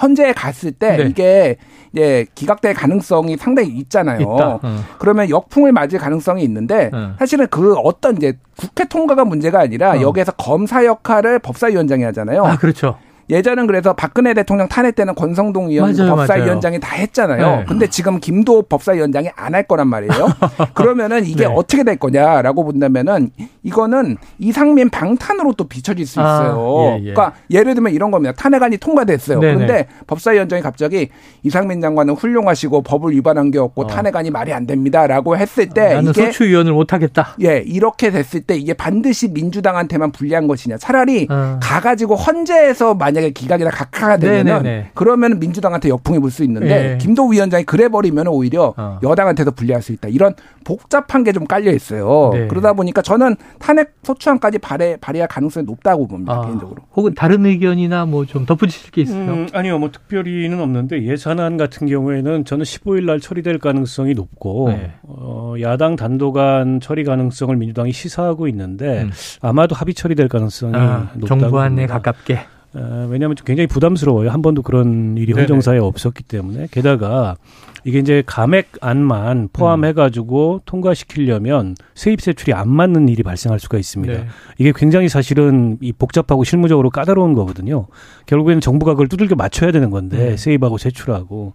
헌재에 0.00 0.32
갔을 0.32 0.72
때 0.72 0.96
네. 0.96 1.02
이게 1.04 1.56
예, 1.98 2.24
기각될 2.34 2.72
가능성이 2.72 3.36
상당히 3.36 3.68
있잖아요. 3.68 4.26
어. 4.26 4.60
그러면 4.98 5.28
역풍을 5.28 5.72
맞을 5.72 5.98
가능성이 5.98 6.44
있는데 6.44 6.90
어. 6.94 7.14
사실은 7.18 7.46
그 7.50 7.74
어떤 7.74 8.16
이제 8.16 8.38
국회 8.58 8.86
통과가 8.86 9.26
문제가 9.26 9.60
아니라 9.60 9.98
어. 9.98 10.00
여기에서 10.00 10.32
검사 10.32 10.82
역할을 10.82 11.40
법사위원장이 11.40 12.04
하잖아요. 12.04 12.42
아, 12.42 12.56
그렇죠. 12.56 12.96
예전은 13.28 13.66
그래서 13.66 13.92
박근혜 13.94 14.32
대통령 14.34 14.68
탄핵 14.68 14.94
때는 14.94 15.14
권성동 15.16 15.70
의원 15.70 15.92
맞아요, 15.96 16.14
법사위원장이 16.14 16.78
맞아요. 16.78 16.80
다 16.80 16.96
했잖아요. 16.96 17.56
네. 17.58 17.64
근데 17.66 17.88
지금 17.88 18.20
김도호 18.20 18.62
법사위원장이 18.62 19.30
안 19.34 19.56
할 19.56 19.62
거란 19.62 19.88
말이에요. 19.88 20.12
그러면은 20.74 21.24
이게 21.24 21.46
네. 21.48 21.52
어떻게 21.54 21.82
될 21.82 21.96
거냐라고 21.96 22.62
본다면은 22.64 23.30
이거는 23.62 24.18
이상민 24.38 24.90
방탄으로 24.90 25.54
또 25.54 25.64
비춰질 25.64 26.06
수 26.06 26.20
아, 26.20 26.24
있어요. 26.24 26.52
아, 26.58 26.92
예, 26.92 26.96
예. 26.98 27.12
그러니까 27.14 27.32
예를 27.50 27.74
들면 27.74 27.94
이런 27.94 28.10
겁니다. 28.10 28.34
탄핵안이 28.36 28.76
통과됐어요. 28.76 29.40
네네. 29.40 29.54
그런데 29.54 29.86
법사위원장이 30.06 30.60
갑자기 30.62 31.08
이상민 31.42 31.80
장관은 31.80 32.14
훌륭하시고 32.14 32.82
법을 32.82 33.12
위반한 33.14 33.50
게 33.50 33.58
없고 33.58 33.82
어. 33.84 33.86
탄핵안이 33.86 34.30
말이 34.30 34.52
안 34.52 34.66
됩니다라고 34.66 35.38
했을 35.38 35.68
때 35.70 35.94
나는 35.94 36.10
이게 36.10 36.26
소추위원을 36.26 36.72
못 36.74 36.92
하겠다. 36.92 37.36
예, 37.42 37.62
이렇게 37.66 38.10
됐을 38.10 38.42
때 38.42 38.56
이게 38.56 38.74
반드시 38.74 39.28
민주당한테만 39.28 40.12
불리한 40.12 40.46
것이냐. 40.48 40.76
차라리 40.76 41.26
어. 41.30 41.58
가가지고 41.62 42.14
헌재에서 42.16 42.94
만약 42.94 43.15
만약에 43.16 43.30
기각이나 43.30 43.70
각하가 43.70 44.16
되면은 44.18 44.62
네네네. 44.62 44.90
그러면 44.94 45.38
민주당한테 45.38 45.88
역풍이 45.88 46.18
불 46.18 46.30
수 46.30 46.44
있는데 46.44 46.66
네. 46.68 46.98
김도우 46.98 47.32
위원장이 47.32 47.64
그래 47.64 47.88
버리면 47.88 48.26
오히려 48.26 48.74
어. 48.76 48.98
여당한테도 49.02 49.52
불리할 49.52 49.80
수 49.80 49.92
있다. 49.92 50.08
이런 50.08 50.34
복잡한 50.64 51.22
게 51.24 51.32
좀 51.32 51.46
깔려 51.46 51.70
있어요. 51.72 52.30
네. 52.32 52.46
그러다 52.48 52.72
보니까 52.72 53.00
저는 53.02 53.36
탄핵 53.58 53.94
소추안까지 54.02 54.58
발의 54.58 54.98
발의할 55.00 55.28
가능성이 55.28 55.64
높다고 55.66 56.06
봅니다. 56.08 56.32
아, 56.34 56.40
개인적으로. 56.46 56.82
혹은 56.94 57.14
다른 57.14 57.44
의견이나 57.46 58.04
뭐 58.06 58.26
좀 58.26 58.44
덧붙이실 58.44 58.90
게 58.90 59.02
있어요? 59.02 59.20
음, 59.32 59.46
아니요. 59.52 59.78
뭐 59.78 59.90
특별히는 59.92 60.58
없는데 60.60 61.04
예산안 61.04 61.56
같은 61.56 61.86
경우에는 61.86 62.44
저는 62.44 62.64
15일 62.64 63.04
날 63.04 63.20
처리될 63.20 63.58
가능성이 63.58 64.14
높고 64.14 64.68
네. 64.70 64.92
어, 65.04 65.54
야당 65.60 65.94
단독안 65.96 66.80
처리 66.80 67.04
가능성을 67.04 67.54
민주당이 67.56 67.92
시사하고 67.92 68.48
있는데 68.48 69.02
음. 69.02 69.10
아마도 69.42 69.74
합의 69.76 69.94
처리될 69.94 70.28
가능성이 70.28 70.72
아, 70.74 71.10
높다고 71.14 71.26
정부안에 71.40 71.86
가깝게. 71.86 72.40
어, 72.76 73.06
왜냐하면 73.10 73.36
굉장히 73.44 73.66
부담스러워요. 73.66 74.30
한 74.30 74.42
번도 74.42 74.60
그런 74.62 75.16
일이 75.16 75.32
헌정사에 75.32 75.78
없었기 75.78 76.24
때문에 76.24 76.68
게다가 76.70 77.36
이게 77.84 77.98
이제 77.98 78.22
감액 78.26 78.72
안만 78.80 79.48
포함해가지고 79.52 80.54
음. 80.54 80.60
통과시키려면 80.66 81.74
세입 81.94 82.20
세출이 82.20 82.52
안 82.52 82.68
맞는 82.68 83.08
일이 83.08 83.22
발생할 83.22 83.60
수가 83.60 83.78
있습니다. 83.78 84.12
네. 84.12 84.26
이게 84.58 84.72
굉장히 84.76 85.08
사실은 85.08 85.78
이 85.80 85.92
복잡하고 85.92 86.44
실무적으로 86.44 86.90
까다로운 86.90 87.32
거거든요. 87.32 87.86
결국에는 88.26 88.60
정부가 88.60 88.92
그걸 88.92 89.08
두들겨 89.08 89.36
맞춰야 89.36 89.72
되는 89.72 89.90
건데 89.90 90.30
네. 90.30 90.36
세입하고 90.36 90.76
세출하고 90.76 91.54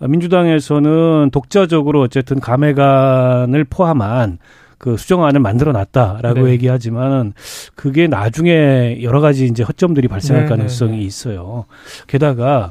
민주당에서는 0.00 1.30
독자적으로 1.32 2.00
어쨌든 2.00 2.40
감액안을 2.40 3.64
포함한 3.64 4.38
그 4.80 4.96
수정안을 4.96 5.40
만들어 5.40 5.72
놨다라고 5.72 6.46
네. 6.46 6.52
얘기하지만 6.52 7.34
그게 7.74 8.06
나중에 8.06 9.02
여러 9.02 9.20
가지 9.20 9.44
이제 9.44 9.62
허점들이 9.62 10.08
발생할 10.08 10.44
네, 10.44 10.48
네 10.48 10.56
가능성이 10.56 11.00
네. 11.00 11.04
있어요. 11.04 11.66
게다가 12.06 12.70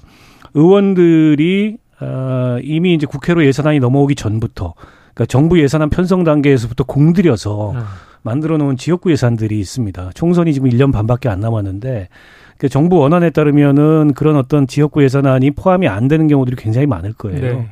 의원들이 0.56 1.78
어, 2.01 2.58
이미 2.63 2.96
이제 2.96 3.06
국회로 3.06 3.46
예산안이 3.46 3.80
넘어오기 3.80 4.16
전부터 4.16 4.74
그러니까 5.13 5.25
정부 5.28 5.62
예산안 5.62 5.92
편성 5.92 6.24
단계에서부터 6.24 6.86
공들여서 6.86 7.74
음. 7.74 7.84
만들어 8.24 8.58
놓은 8.58 8.75
지역구 8.75 9.12
예산들이 9.12 9.60
있습니다. 9.60 10.10
총선이 10.16 10.51
지금 10.51 10.68
1년 10.72 10.92
반밖에 10.92 11.30
안 11.30 11.39
남았는데 11.39 12.10
그 12.58 12.70
정부 12.70 12.98
원안에 12.98 13.30
따르면은 13.30 14.16
그런 14.16 14.36
어떤 14.36 14.66
지역구 14.66 15.04
예산안이 15.04 15.51
포함이 15.51 15.88
안 15.88 16.08
되는 16.08 16.28
경우들이 16.28 16.56
굉장히 16.56 16.88
많을 16.88 17.13
거예요. 17.13 17.68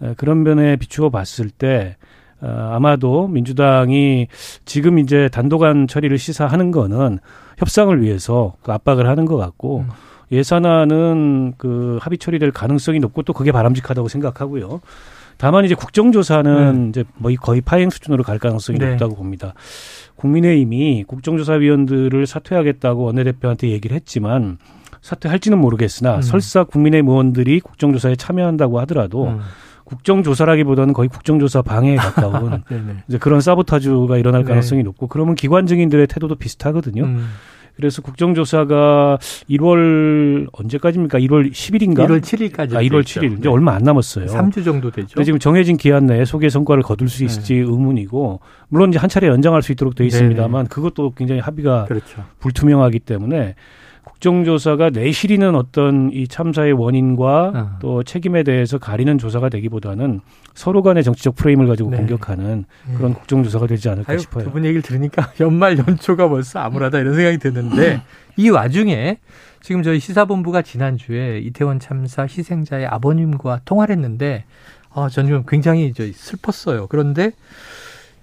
네. 0.00 0.14
그런 0.16 0.44
면에 0.44 0.76
비추어 0.76 1.10
봤을 1.10 1.50
때 1.50 1.96
어, 2.00 2.01
아마도 2.42 3.28
민주당이 3.28 4.28
지금 4.64 4.98
이제 4.98 5.28
단독안 5.32 5.86
처리를 5.86 6.18
시사하는 6.18 6.70
거는 6.70 7.18
협상을 7.58 8.02
위해서 8.02 8.54
그 8.62 8.72
압박을 8.72 9.08
하는 9.08 9.24
것 9.26 9.36
같고 9.36 9.80
음. 9.80 9.88
예산안은 10.32 11.54
그 11.58 11.98
합의 12.00 12.18
처리될 12.18 12.50
가능성이 12.50 12.98
높고 13.00 13.22
또 13.22 13.32
그게 13.32 13.52
바람직하다고 13.52 14.08
생각하고요. 14.08 14.80
다만 15.36 15.64
이제 15.64 15.74
국정조사는 15.74 16.82
네. 16.84 16.88
이제 16.88 17.04
뭐 17.16 17.32
거의 17.40 17.60
파행 17.60 17.90
수준으로 17.90 18.22
갈 18.22 18.38
가능성이 18.38 18.78
네. 18.78 18.90
높다고 18.90 19.14
봅니다. 19.14 19.54
국민의힘이 20.16 21.04
국정조사위원들을 21.04 22.26
사퇴하겠다고 22.26 23.02
원내대표한테 23.02 23.68
얘기를 23.70 23.94
했지만 23.94 24.58
사퇴할지는 25.00 25.58
모르겠으나 25.58 26.16
음. 26.16 26.22
설사 26.22 26.64
국민의힘 26.64 27.08
의원들이 27.08 27.60
국정조사에 27.60 28.16
참여한다고 28.16 28.80
하더라도 28.80 29.26
음. 29.26 29.40
국정조사라기보다는 29.84 30.92
거의 30.94 31.08
국정조사 31.08 31.62
방해에 31.62 31.96
가까운 31.96 32.62
이제 33.08 33.18
그런 33.18 33.40
사보타주가 33.40 34.16
일어날 34.18 34.42
네. 34.42 34.48
가능성이 34.48 34.80
네. 34.80 34.84
높고 34.84 35.08
그러면 35.08 35.34
기관 35.34 35.66
증인들의 35.66 36.06
태도도 36.06 36.36
비슷하거든요. 36.36 37.04
음. 37.04 37.28
그래서 37.76 38.02
국정조사가 38.02 39.18
1월 39.48 40.46
언제까지입니까? 40.52 41.18
1월 41.20 41.50
10일인가? 41.52 42.06
1월 42.06 42.20
7일까지. 42.20 42.76
아, 42.76 42.82
1월 42.82 43.02
7일. 43.02 43.38
이제 43.38 43.48
얼마 43.48 43.74
안 43.74 43.82
남았어요. 43.82 44.26
3주 44.26 44.64
정도 44.64 44.90
되죠. 44.90 45.22
지금 45.24 45.38
정해진 45.38 45.76
기한 45.78 46.06
내에 46.06 46.24
소개 46.24 46.48
성과를 46.50 46.82
거둘 46.82 47.08
수 47.08 47.20
네. 47.20 47.24
있을지 47.24 47.54
네. 47.54 47.60
의문이고 47.60 48.40
물론 48.68 48.90
이제 48.90 48.98
한 48.98 49.08
차례 49.08 49.26
연장할 49.28 49.62
수 49.62 49.72
있도록 49.72 49.94
돼 49.94 50.04
있습니다만 50.04 50.66
그것도 50.68 51.14
굉장히 51.16 51.40
합의가 51.40 51.86
그렇죠. 51.86 52.24
불투명하기 52.40 53.00
때문에 53.00 53.54
국정조사가 54.22 54.90
내실이는 54.90 55.56
어떤 55.56 56.10
이 56.12 56.28
참사의 56.28 56.72
원인과 56.74 57.52
어. 57.54 57.76
또 57.80 58.02
책임에 58.04 58.44
대해서 58.44 58.78
가리는 58.78 59.18
조사가 59.18 59.48
되기보다는 59.48 60.20
서로 60.54 60.82
간의 60.82 61.02
정치적 61.02 61.34
프레임을 61.34 61.66
가지고 61.66 61.90
네. 61.90 61.96
공격하는 61.96 62.64
음. 62.88 62.94
그런 62.96 63.14
국정조사가 63.14 63.66
되지 63.66 63.88
않을까 63.88 64.12
아유, 64.12 64.20
싶어요. 64.20 64.44
두 64.44 64.50
분 64.52 64.64
얘기를 64.64 64.80
들으니까 64.80 65.32
연말 65.40 65.76
연초가 65.76 66.28
벌써 66.28 66.60
암울하다 66.60 67.00
이런 67.00 67.14
생각이 67.16 67.38
드는데 67.38 68.02
이 68.36 68.48
와중에 68.48 69.18
지금 69.60 69.82
저희 69.82 69.98
시사본부가 69.98 70.62
지난주에 70.62 71.40
이태원 71.40 71.80
참사 71.80 72.22
희생자의 72.22 72.86
아버님과 72.86 73.62
통화를 73.64 73.96
했는데 73.96 74.44
아, 74.94 75.08
저는 75.08 75.46
굉장히 75.48 75.92
저 75.94 76.04
슬펐어요. 76.12 76.86
그런데 76.86 77.32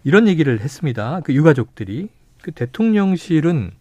이런 0.05 0.29
얘기를 0.29 0.61
했습니다. 0.61 1.19
그 1.25 1.33
유가족들이 1.33 2.07
그 2.41 2.51
대통령실은 2.51 3.71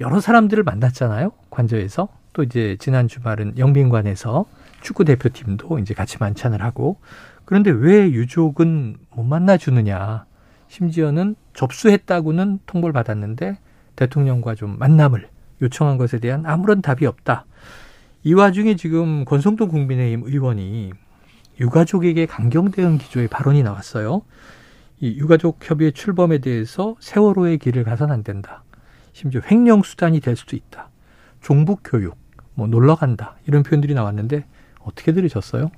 여러 0.00 0.20
사람들을 0.20 0.62
만났잖아요. 0.62 1.32
관저에서. 1.50 2.08
또 2.32 2.42
이제 2.42 2.76
지난 2.78 3.08
주말은 3.08 3.58
영빈관에서 3.58 4.44
축구 4.80 5.04
대표팀도 5.04 5.80
이제 5.80 5.92
같이 5.94 6.18
만찬을 6.20 6.62
하고 6.62 7.00
그런데 7.44 7.70
왜 7.70 8.10
유족은 8.10 8.96
못 9.10 9.24
만나 9.24 9.56
주느냐. 9.56 10.24
심지어는 10.68 11.34
접수했다고는 11.54 12.60
통보를 12.66 12.92
받았는데 12.92 13.58
대통령과 13.96 14.54
좀 14.54 14.78
만남을 14.78 15.28
요청한 15.62 15.96
것에 15.96 16.18
대한 16.18 16.46
아무런 16.46 16.80
답이 16.82 17.06
없다. 17.06 17.46
이 18.22 18.34
와중에 18.34 18.76
지금 18.76 19.24
권성동 19.24 19.68
국민의힘 19.68 20.22
의원이 20.24 20.92
유가족에게 21.58 22.26
강경 22.26 22.70
대응 22.70 22.98
기조의 22.98 23.28
발언이 23.28 23.62
나왔어요. 23.64 24.22
이 25.00 25.16
유가족 25.18 25.58
협의회 25.62 25.90
출범에 25.90 26.38
대해서 26.38 26.94
세월호의 27.00 27.58
길을 27.58 27.84
가선 27.84 28.12
안 28.12 28.22
된다. 28.22 28.62
심지어 29.18 29.40
횡령 29.50 29.82
수단이 29.82 30.20
될 30.20 30.36
수도 30.36 30.54
있다. 30.54 30.90
종북 31.40 31.80
교육, 31.82 32.16
뭐 32.54 32.68
놀러 32.68 32.94
간다 32.94 33.34
이런 33.48 33.64
표현들이 33.64 33.92
나왔는데 33.92 34.44
어떻게 34.78 35.12
들으셨어요? 35.12 35.72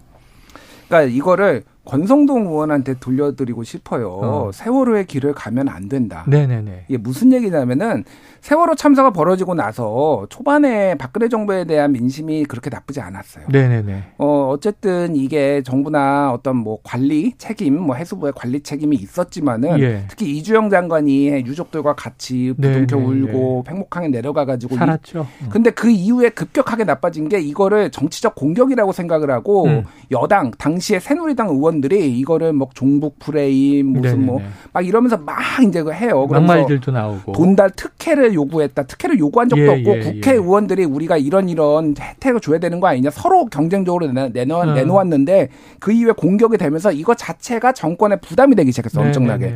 그러니까 0.87 1.11
이거를 1.11 1.65
권성동 1.85 2.47
의원한테 2.47 2.95
돌려드리고 3.01 3.65
싶어요. 3.65 4.11
어. 4.11 4.51
세월호의 4.53 5.07
길을 5.07 5.33
가면 5.33 5.69
안 5.69 5.89
된다. 5.89 6.25
네네네. 6.29 6.85
이게 6.89 6.99
무슨 6.99 7.33
얘기냐면은 7.33 8.05
세월호 8.43 8.75
참사가 8.75 9.11
벌어지고 9.11 9.55
나서 9.55 10.27
초반에 10.31 10.95
박근혜 10.97 11.29
정부에 11.29 11.65
대한 11.65 11.93
민심이 11.93 12.45
그렇게 12.45 12.71
나쁘지 12.71 13.01
않았어요. 13.01 13.47
네네네. 13.51 14.05
어, 14.19 14.49
어쨌든 14.51 15.17
이게 15.17 15.63
정부나 15.63 16.33
어떤 16.33 16.57
뭐 16.57 16.79
관리 16.83 17.35
책임, 17.39 17.79
뭐 17.79 17.97
해수부의 17.97 18.33
관리 18.35 18.61
책임이 18.61 18.97
있었지만은 18.97 19.81
예. 19.81 20.05
특히 20.09 20.37
이주영 20.37 20.71
장관이 20.71 21.29
유족들과 21.47 21.95
같이 21.95 22.55
부둥켜 22.61 22.97
울고 22.97 23.65
팽목항에 23.67 24.09
내려가가지고 24.09 24.77
살았죠. 24.77 25.27
이, 25.47 25.49
근데 25.51 25.71
그 25.71 25.91
이후에 25.91 26.31
급격하게 26.31 26.85
나빠진 26.85 27.29
게 27.29 27.41
이거를 27.41 27.91
정치적 27.91 28.35
공격이라고 28.35 28.93
생각을 28.93 29.31
하고 29.31 29.65
음. 29.67 29.85
여당 30.11 30.51
당시에 30.53 30.99
새누리당 31.01 31.49
의원 31.49 31.70
들이 31.81 32.19
이거를 32.19 32.53
뭐 32.53 32.69
종북 32.75 33.19
프레임 33.19 33.89
무슨 33.93 34.27
뭐 34.27 34.41
막 34.73 34.87
이러면서 34.87 35.17
막 35.17 35.39
이제 35.67 35.83
그 35.83 35.93
해요. 35.93 36.27
막말들도 36.31 36.93
나오고 36.93 37.33
돈달 37.33 37.71
특혜를 37.71 38.35
요구했다. 38.35 38.85
특혜를 38.85 39.19
요구한 39.19 39.49
적도 39.49 39.63
예, 39.63 39.69
없고 39.69 39.97
예, 39.97 40.01
국회 40.01 40.33
의원들이 40.33 40.83
예. 40.83 40.87
우리가 40.87 41.17
이런 41.17 41.49
이런 41.49 41.95
혜택을 41.99 42.41
줘야 42.41 42.59
되는 42.59 42.79
거 42.81 42.87
아니냐. 42.87 43.11
서로 43.11 43.47
경쟁적으로 43.47 44.07
내놓, 44.07 44.69
음. 44.69 44.75
내놓았는데 44.75 45.49
그 45.81 45.93
이후에 45.93 46.13
공격이 46.13 46.57
되면서 46.57 46.93
이거 46.93 47.15
자체가 47.15 47.73
정권에 47.73 48.17
부담이 48.17 48.55
되기 48.55 48.71
시작했어. 48.71 49.01
네, 49.01 49.07
엄청나게. 49.09 49.55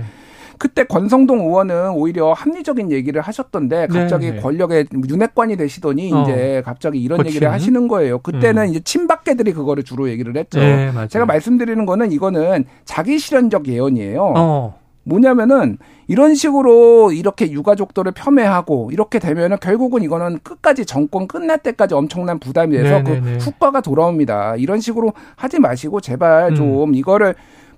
네, 0.54 0.58
네. 0.58 0.58
그때 0.58 0.84
권성동 0.84 1.40
의원은 1.40 1.90
오히려 1.90 2.32
합리적인 2.32 2.90
얘기를 2.90 3.20
하셨던데 3.20 3.88
갑자기 3.88 4.26
네네. 4.30 4.40
권력의 4.40 4.86
윤핵관이 5.08 5.56
되시더니 5.56 6.12
어. 6.12 6.22
이제 6.22 6.62
갑자기 6.64 7.02
이런 7.02 7.18
거친? 7.18 7.30
얘기를 7.30 7.50
하시는 7.50 7.88
거예요. 7.88 8.18
그때는 8.18 8.62
음. 8.62 8.68
이제 8.68 8.80
친박계들이 8.80 9.52
그거를 9.52 9.82
주로 9.82 10.08
얘기를 10.08 10.36
했죠. 10.36 10.60
네, 10.60 10.90
제가 11.08 11.26
말씀드리는 11.26 11.84
거는 11.86 12.12
이거는 12.12 12.64
자기 12.84 13.18
실현적 13.18 13.68
예언이에요. 13.68 14.32
어. 14.36 14.84
뭐냐면은 15.04 15.78
이런 16.06 16.34
식으로 16.34 17.12
이렇게 17.12 17.50
유가족들을 17.50 18.12
폄훼하고 18.12 18.90
이렇게 18.92 19.18
되면은 19.18 19.58
결국은 19.60 20.02
이거는 20.02 20.38
끝까지 20.42 20.84
정권 20.86 21.26
끝날 21.28 21.58
때까지 21.58 21.94
엄청난 21.94 22.38
부담이 22.38 22.76
돼서 22.76 23.02
네네네. 23.02 23.20
그 23.20 23.26
네, 23.26 23.32
네. 23.32 23.38
후과가 23.38 23.80
돌아옵니다. 23.80 24.56
이런 24.56 24.80
식으로 24.80 25.12
하지 25.36 25.60
마시고 25.60 26.00
제발 26.00 26.50
음. 26.50 26.54
좀 26.54 26.94
이거를 26.94 27.34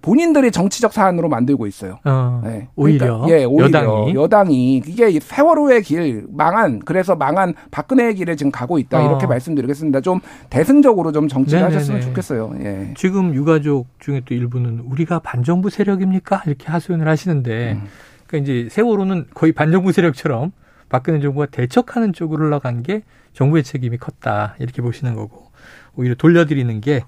본인들이 0.06 0.52
정치적 0.52 0.92
사안으로 0.92 1.28
만들고 1.28 1.66
있어요. 1.66 1.98
어, 2.04 2.40
네. 2.44 2.68
오히려 2.76 3.18
그러니까, 3.18 3.28
예, 3.40 3.44
오히려 3.44 3.66
여당이. 3.66 4.14
여당이 4.14 4.76
이게 4.76 5.18
세월호의 5.18 5.82
길 5.82 6.25
망한 6.30 6.78
그래서 6.84 7.16
망한 7.16 7.54
박근혜의 7.72 8.14
길에 8.14 8.36
지금 8.36 8.52
가고 8.52 8.78
있다 8.78 9.00
어. 9.00 9.08
이렇게 9.08 9.26
말씀드리겠습니다. 9.26 10.02
좀 10.02 10.20
대승적으로 10.48 11.10
좀 11.10 11.26
정치를 11.26 11.58
네네네. 11.58 11.75
하셨으면 11.75 12.02
좋겠어요. 12.02 12.54
예. 12.60 12.94
지금 12.96 13.34
유가족 13.34 13.88
중에 13.98 14.22
또 14.25 14.32
일부는 14.34 14.84
우리가 14.88 15.18
반정부 15.18 15.70
세력입니까 15.70 16.44
이렇게 16.46 16.68
하소연을 16.68 17.08
하시는데 17.08 17.72
음. 17.72 17.88
그러니까 18.28 18.44
이제 18.44 18.68
세월호는 18.70 19.26
거의 19.34 19.50
반정부 19.50 19.90
세력처럼 19.90 20.52
박근혜 20.88 21.18
정부가 21.18 21.46
대척하는 21.46 22.12
쪽으로 22.12 22.44
흘러간 22.44 22.84
게 22.84 23.02
정부의 23.32 23.64
책임이 23.64 23.96
컸다 23.96 24.54
이렇게 24.60 24.82
보시는 24.82 25.16
거고 25.16 25.50
오히려 25.96 26.14
돌려드리는 26.14 26.80
게 26.80 27.02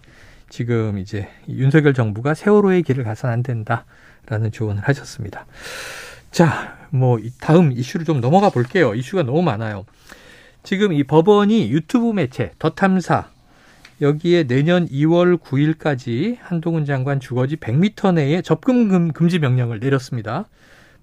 지금 0.48 0.98
이제 0.98 1.28
윤석열 1.48 1.94
정부가 1.94 2.34
세월호의 2.34 2.82
길을 2.82 3.04
가선 3.04 3.30
안 3.30 3.42
된다라는 3.42 4.52
조언을 4.52 4.82
하셨습니다. 4.82 5.46
자, 6.30 6.78
뭐 6.90 7.18
다음 7.40 7.72
이슈를 7.72 8.06
좀 8.06 8.20
넘어가 8.20 8.50
볼게요. 8.50 8.94
이슈가 8.94 9.22
너무 9.22 9.42
많아요. 9.42 9.84
지금 10.62 10.92
이 10.92 11.04
법원이 11.04 11.70
유튜브 11.70 12.12
매체 12.12 12.52
더 12.58 12.70
탐사 12.70 13.30
여기에 14.00 14.44
내년 14.44 14.86
2월 14.86 15.38
9일까지 15.38 16.36
한동훈 16.40 16.84
장관 16.84 17.20
주거지 17.20 17.56
100m 17.56 18.14
내에 18.14 18.42
접근 18.42 19.12
금지 19.12 19.38
명령을 19.38 19.80
내렸습니다. 19.80 20.46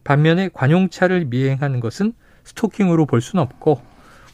반면에 0.04 0.50
관용차를 0.54 1.26
미행하는 1.26 1.80
것은 1.80 2.14
스토킹으로 2.46 3.06
볼 3.06 3.22
수는 3.22 3.44
없고 3.44 3.82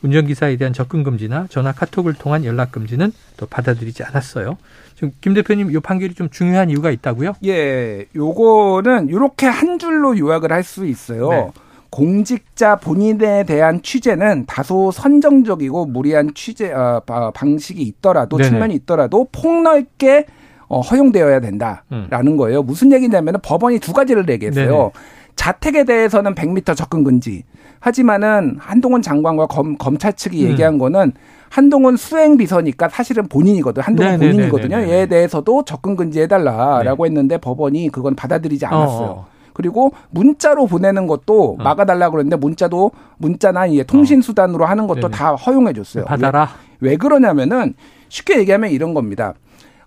운전기사에 0.04 0.58
대한 0.58 0.74
접근 0.74 1.04
금지나 1.04 1.48
전화 1.50 1.72
카톡을 1.72 2.14
통한 2.14 2.44
연락 2.46 2.72
금지는 2.72 3.12
또 3.38 3.46
받아들이지 3.46 4.04
않았어요. 4.04 4.58
지금 4.96 5.12
김 5.22 5.34
대표님 5.34 5.72
이 5.72 5.80
판결이 5.80 6.14
좀 6.16 6.30
중요한 6.30 6.70
이유가 6.70 6.92
있다고요? 6.92 7.34
예, 7.46 8.06
요거는 8.16 9.10
이렇게 9.10 9.48
한 9.48 9.80
줄로 9.80 10.18
요약을 10.18 10.52
할 10.52 10.64
수 10.64 10.86
있어요. 10.86 11.30
네. 11.30 11.48
공직자 11.90 12.78
본인에 12.78 13.44
대한 13.44 13.82
취재는 13.82 14.46
다소 14.46 14.92
선정적이고 14.92 15.88
무리한 15.88 16.32
취재 16.34 16.72
어, 16.72 17.02
방식이 17.34 17.82
있더라도 17.82 18.38
네네. 18.38 18.50
측면이 18.50 18.76
있더라도 18.76 19.28
폭넓게 19.32 20.26
어, 20.70 20.80
허용되어야 20.80 21.42
된다라는 21.42 22.32
음. 22.32 22.38
거예요. 22.38 22.64
무슨 22.64 22.94
얘기냐면 22.94 23.36
법원이 23.44 23.80
두 23.80 23.92
가지를 23.92 24.30
얘기했어요. 24.30 24.70
네네. 24.70 24.90
자택에 25.42 25.86
대해서는 25.86 26.36
100m 26.36 26.76
접근 26.78 27.04
금지. 27.04 27.44
하지만은 27.80 28.58
한동훈 28.60 29.02
장관과 29.02 29.48
검, 29.48 29.76
검찰 29.76 30.14
측이 30.14 30.46
음. 30.46 30.52
얘기한 30.52 30.78
거는 30.78 31.14
한동훈 31.50 31.98
수행 31.98 32.38
비서니까 32.38 32.90
사실은 32.90 33.28
본인이거든. 33.28 33.82
한동훈 33.82 34.12
네네네네네. 34.20 34.50
본인이거든요. 34.50 34.94
얘에 34.94 35.08
대해서도 35.08 35.66
접근 35.66 35.96
금지해 35.96 36.28
달라라고 36.28 37.06
네. 37.06 37.10
했는데 37.10 37.38
법원이 37.40 37.90
그건 37.90 38.14
받아들이지 38.14 38.68
않았어요. 38.68 39.08
어. 39.08 39.28
그리고 39.54 39.92
문자로 40.12 40.68
보내는 40.68 41.08
것도 41.08 41.56
어. 41.60 41.64
막아달라고 41.64 42.12
그랬는데 42.12 42.36
문자도 42.36 42.92
문자나 43.18 43.66
이제 43.66 43.84
통신 43.84 44.22
수단으로 44.22 44.66
하는 44.66 44.86
것도 44.86 45.02
네네. 45.02 45.12
다 45.12 45.34
허용해 45.34 45.74
줬어요. 45.74 46.06
받아라. 46.06 46.50
왜, 46.82 46.92
왜 46.92 46.98
그러냐면은 46.98 47.74
쉽게 48.10 48.38
얘기하면 48.38 48.70
이런 48.70 48.94
겁니다. 48.94 49.34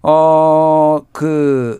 어 0.02 0.98
그 1.12 1.78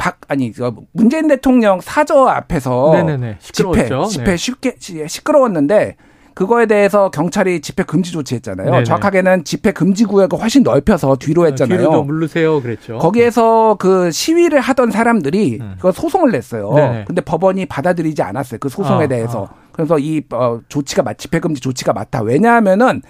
박 0.00 0.18
아니 0.28 0.50
저 0.50 0.74
문재인 0.92 1.28
대통령 1.28 1.78
사저 1.82 2.24
앞에서 2.24 2.90
네네네. 2.94 3.36
집회 3.40 3.86
집회 4.08 4.24
네. 4.24 4.36
쉽게 4.36 4.76
시끄러웠는데 5.06 5.96
그거에 6.32 6.64
대해서 6.64 7.10
경찰이 7.10 7.60
집회 7.60 7.82
금지 7.82 8.10
조치했잖아요. 8.12 8.70
네네. 8.70 8.84
정확하게는 8.84 9.44
집회 9.44 9.72
금지 9.72 10.06
구역을 10.06 10.40
훨씬 10.40 10.62
넓혀서 10.62 11.16
뒤로 11.16 11.46
했잖아요. 11.48 11.78
뒤로 11.78 12.02
물르세요, 12.02 12.62
그랬죠. 12.62 12.96
거기에서 12.96 13.76
그 13.78 14.10
시위를 14.10 14.60
하던 14.60 14.90
사람들이 14.90 15.58
음. 15.60 15.74
그 15.78 15.92
소송을 15.92 16.30
냈어요. 16.30 16.72
네네. 16.72 17.04
근데 17.06 17.20
법원이 17.20 17.66
받아들이지 17.66 18.22
않았어요. 18.22 18.58
그 18.58 18.70
소송에 18.70 19.04
아, 19.04 19.08
대해서. 19.08 19.50
아. 19.52 19.54
그래서 19.72 19.98
이 19.98 20.22
어, 20.32 20.60
조치가 20.68 21.02
맞 21.02 21.18
집회 21.18 21.40
금지 21.40 21.60
조치가 21.60 21.92
맞다. 21.92 22.22
왜냐하면은 22.22 23.02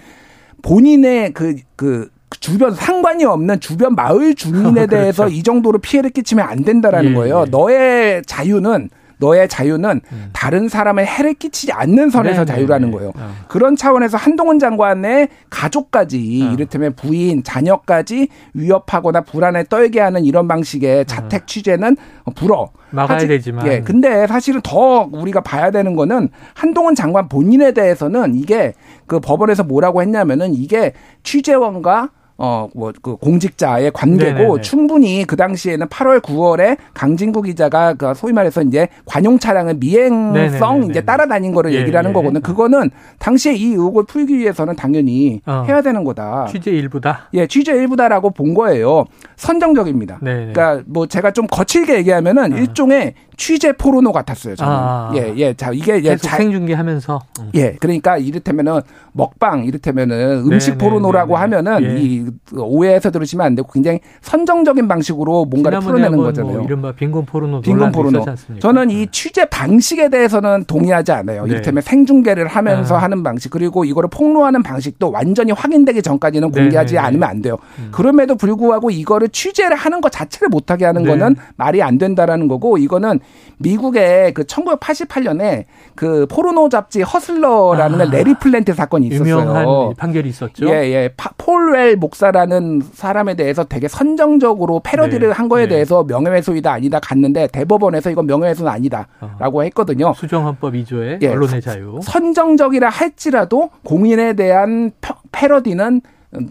본인의 0.61 1.31
그그 1.31 1.61
그 1.77 2.09
주변 2.39 2.73
상관이 2.73 3.25
없는 3.25 3.59
주변 3.59 3.95
마을 3.95 4.33
주민에 4.35 4.85
그렇죠. 4.85 4.87
대해서 4.87 5.27
이 5.27 5.43
정도로 5.43 5.79
피해를 5.79 6.09
끼치면 6.11 6.45
안 6.47 6.63
된다라는 6.63 7.11
예, 7.11 7.15
거예요. 7.15 7.43
예. 7.47 7.49
너의 7.49 8.21
자유는 8.25 8.89
너의 9.21 9.47
자유는 9.47 10.01
음. 10.11 10.29
다른 10.33 10.67
사람의 10.67 11.05
해를 11.05 11.35
끼치지 11.35 11.71
않는 11.71 12.09
선에서 12.09 12.43
네, 12.43 12.53
자유라는 12.53 12.87
네, 12.89 12.91
네. 12.91 12.97
거예요. 12.97 13.13
어. 13.15 13.35
그런 13.47 13.75
차원에서 13.75 14.17
한동훈 14.17 14.57
장관의 14.57 15.29
가족까지 15.49 16.47
어. 16.49 16.53
이를테면 16.53 16.95
부인, 16.95 17.43
자녀까지 17.43 18.27
위협하거나 18.55 19.21
불안에 19.21 19.65
떨게 19.65 19.99
하는 19.99 20.25
이런 20.25 20.47
방식의 20.47 21.01
어. 21.01 21.03
자택 21.03 21.45
취재는 21.45 21.95
불어. 22.35 22.71
막아야 22.89 23.17
하지, 23.17 23.27
되지만. 23.27 23.67
예. 23.67 23.81
근데 23.81 24.25
사실은 24.25 24.59
더 24.63 25.07
우리가 25.11 25.41
봐야 25.41 25.69
되는 25.69 25.95
거는 25.95 26.29
한동훈 26.55 26.95
장관 26.95 27.29
본인에 27.29 27.73
대해서는 27.73 28.35
이게 28.35 28.73
그 29.05 29.19
법원에서 29.19 29.63
뭐라고 29.63 30.01
했냐면은 30.01 30.53
이게 30.55 30.93
취재원과 31.21 32.09
어, 32.43 32.67
뭐, 32.73 32.91
그 33.03 33.17
공직자의 33.17 33.91
관계고 33.91 34.33
네네네. 34.33 34.61
충분히 34.61 35.23
그 35.25 35.35
당시에는 35.35 35.87
8월, 35.89 36.21
9월에 36.21 36.75
강진구 36.95 37.43
기자가 37.43 37.93
그 37.93 38.15
소위 38.15 38.33
말해서 38.33 38.63
이제 38.63 38.87
관용 39.05 39.37
차량을 39.37 39.75
미행성 39.75 40.33
네네네네. 40.33 40.87
이제 40.89 41.01
따라다닌 41.01 41.53
거를 41.53 41.71
예, 41.73 41.81
얘기를 41.81 41.99
하는 41.99 42.09
예. 42.09 42.13
거거든요. 42.13 42.41
그거는 42.41 42.89
당시에 43.19 43.53
이 43.53 43.67
의혹을 43.67 44.05
풀기 44.05 44.39
위해서는 44.39 44.75
당연히 44.75 45.41
어. 45.45 45.65
해야 45.67 45.81
되는 45.81 46.03
거다. 46.03 46.47
취재 46.49 46.71
일부다? 46.71 47.29
예, 47.35 47.45
취재 47.45 47.73
일부다라고 47.73 48.31
본 48.31 48.55
거예요. 48.55 49.05
선정적입니다. 49.35 50.17
네네. 50.23 50.53
그러니까 50.53 50.81
뭐 50.87 51.05
제가 51.05 51.29
좀 51.31 51.45
거칠게 51.45 51.95
얘기하면은 51.97 52.53
어. 52.53 52.57
일종의 52.57 53.13
취재 53.41 53.71
포르노 53.71 54.11
같았어요. 54.11 54.55
저는. 54.55 54.71
아. 54.71 55.11
예, 55.15 55.33
예. 55.35 55.53
자, 55.55 55.71
이게 55.73 55.99
예, 56.03 56.15
자, 56.15 56.37
생중계하면서. 56.37 57.19
음. 57.39 57.49
예, 57.55 57.71
그러니까 57.79 58.19
이를테면은 58.19 58.81
먹방, 59.13 59.65
이를테면은 59.65 60.43
음식 60.45 60.77
네네, 60.77 60.77
포르노라고 60.77 61.33
네네. 61.33 61.39
하면은 61.39 61.83
예. 61.83 61.99
이 61.99 62.25
오해해서 62.55 63.09
들으시면 63.09 63.43
안 63.43 63.55
되고 63.55 63.67
굉장히 63.71 63.99
선정적인 64.21 64.87
방식으로 64.87 65.45
뭔가를 65.45 65.79
풀어내는 65.79 66.17
뭐 66.17 66.25
거잖아요. 66.25 66.53
뭐 66.53 66.63
이른바 66.63 66.91
빈곤 66.91 67.25
포르노. 67.25 67.61
빈곤 67.61 67.91
포르노. 67.91 68.23
저는 68.59 68.91
이 68.91 68.95
네. 68.97 69.07
취재 69.11 69.45
방식에 69.45 70.09
대해서는 70.09 70.65
동의하지 70.65 71.11
않아요. 71.11 71.45
네. 71.45 71.49
이를테면 71.49 71.81
생중계를 71.81 72.45
하면서 72.45 72.95
아. 72.95 72.99
하는 72.99 73.23
방식 73.23 73.49
그리고 73.49 73.85
이거를 73.85 74.07
폭로하는 74.11 74.61
방식도 74.61 75.09
완전히 75.09 75.51
확인되기 75.51 76.03
전까지는 76.03 76.51
공개하지 76.51 76.93
네네. 76.93 77.07
않으면 77.07 77.27
안 77.27 77.41
돼요. 77.41 77.57
음. 77.79 77.89
그럼에도 77.91 78.35
불구하고 78.35 78.91
이거를 78.91 79.29
취재를 79.29 79.75
하는 79.75 79.99
것 79.99 80.11
자체를 80.11 80.49
못하게 80.49 80.85
하는 80.85 81.01
네. 81.01 81.09
거는 81.09 81.35
말이 81.55 81.81
안 81.81 81.97
된다라는 81.97 82.47
거고 82.47 82.77
이거는 82.77 83.19
미국의 83.57 84.33
그 84.33 84.43
1988년에 84.43 85.65
그 85.95 86.25
포르노 86.27 86.69
잡지 86.69 87.01
허슬러라는 87.01 88.01
아, 88.01 88.05
레리 88.05 88.33
플랜트 88.33 88.73
사건이 88.73 89.07
있었어요. 89.07 89.39
유명한 89.39 89.93
판결이 89.97 90.29
있었죠. 90.29 90.67
예, 90.67 90.91
예. 90.91 91.13
폴웰 91.37 91.95
목사라는 91.95 92.81
사람에 92.93 93.35
대해서 93.35 93.63
되게 93.63 93.87
선정적으로 93.87 94.81
패러디를 94.83 95.29
네, 95.29 95.33
한 95.33 95.47
거에 95.47 95.63
네. 95.63 95.69
대해서 95.75 96.03
명예훼손이다 96.03 96.71
아니다 96.71 96.99
갔는데 96.99 97.47
대법원에서 97.47 98.09
이건 98.09 98.25
명예훼손 98.25 98.67
아니다라고 98.67 99.61
아, 99.61 99.63
했거든요. 99.63 100.13
수정헌법 100.15 100.73
2조의 100.73 101.21
예, 101.21 101.27
언론의 101.27 101.61
자유. 101.61 101.99
선정적이라 102.01 102.89
할지라도 102.89 103.69
공인에 103.83 104.33
대한 104.33 104.91
패러디는 105.31 106.01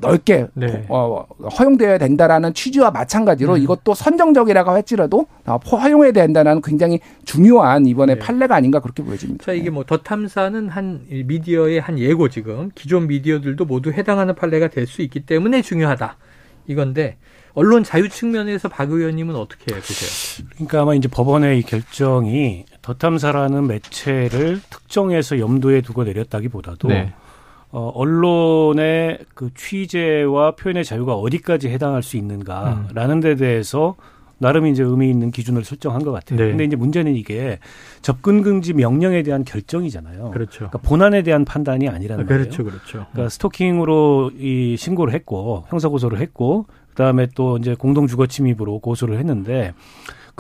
넓게 0.01 0.47
네. 0.55 0.85
어, 0.89 1.27
허용되어야 1.59 1.99
된다라는 1.99 2.53
취지와 2.55 2.91
마찬가지로 2.91 3.55
음. 3.55 3.63
이것도 3.63 3.95
선정적이라고 3.95 4.71
할지라도 4.71 5.27
허용해야 5.73 6.13
된다는 6.13 6.61
굉장히 6.61 7.01
중요한 7.25 7.87
이번에 7.87 8.15
네. 8.15 8.19
판례가 8.21 8.55
아닌가 8.55 8.81
그렇게 8.81 9.03
보여집니다. 9.03 9.45
자 9.45 9.53
이게 9.53 9.71
뭐 9.71 9.85
더 9.85 9.97
탐사는 9.97 10.69
한 10.69 11.07
미디어의 11.09 11.81
한 11.81 11.99
예고 11.99 12.29
지금 12.29 12.71
기존 12.75 13.07
미디어들도 13.09 13.65
모두 13.65 13.91
해당하는 13.93 14.35
판례가 14.35 14.69
될 14.69 14.87
수 14.87 15.03
있기 15.03 15.21
때문에 15.21 15.63
중요하다 15.63 16.17
이건데 16.67 17.17
언론 17.55 17.83
자유 17.83 18.09
측면에서 18.09 18.69
박 18.69 18.91
의원님은 18.93 19.35
어떻게 19.35 19.75
보세요? 19.75 20.47
그러니까 20.55 20.83
아마 20.83 20.95
이제 20.95 21.09
법원의 21.09 21.59
이 21.59 21.63
결정이 21.63 22.65
더 22.83 22.95
탐사라는 22.95 23.67
매체를 23.67 24.61
특정해서 24.71 25.39
염두에 25.39 25.81
두고 25.81 26.05
내렸다기보다도 26.05 26.89
네. 26.89 27.13
어, 27.73 27.93
언론의 27.95 29.21
그 29.35 29.51
취재와 29.55 30.57
표현의 30.57 30.85
자유가 30.85 31.15
어디까지 31.15 31.69
해당할 31.69 32.03
수 32.03 32.17
있는가라는 32.17 33.17
음. 33.17 33.21
데 33.21 33.37
대해서 33.37 33.95
나름 34.39 34.67
이제 34.67 34.83
의미 34.83 35.11
있는 35.11 35.31
기준을 35.31 35.65
설정한 35.65 36.03
것 36.03 36.13
같아요. 36.13 36.39
네. 36.39 36.49
근데 36.49 36.65
이제 36.65 36.75
문제는 36.75 37.15
이게 37.15 37.59
접근 38.01 38.43
금지 38.43 38.73
명령에 38.73 39.23
대한 39.23 39.45
결정이잖아요. 39.45 40.31
그렇죠. 40.31 40.57
그러니까 40.57 40.79
본안에 40.79 41.23
대한 41.23 41.45
판단이 41.45 41.89
아니라는 41.89 42.27
거예요. 42.27 42.43
그렇죠, 42.43 42.65
그렇죠. 42.65 43.07
그러니까 43.13 43.29
스토킹으로 43.29 44.33
이 44.39 44.77
신고를 44.79 45.13
했고 45.13 45.65
형사 45.69 45.89
고소를 45.89 46.19
했고 46.19 46.65
그다음에 46.89 47.29
또 47.35 47.59
이제 47.59 47.75
공동 47.75 48.07
주거 48.07 48.27
침입으로 48.27 48.79
고소를 48.79 49.19
했는데 49.19 49.75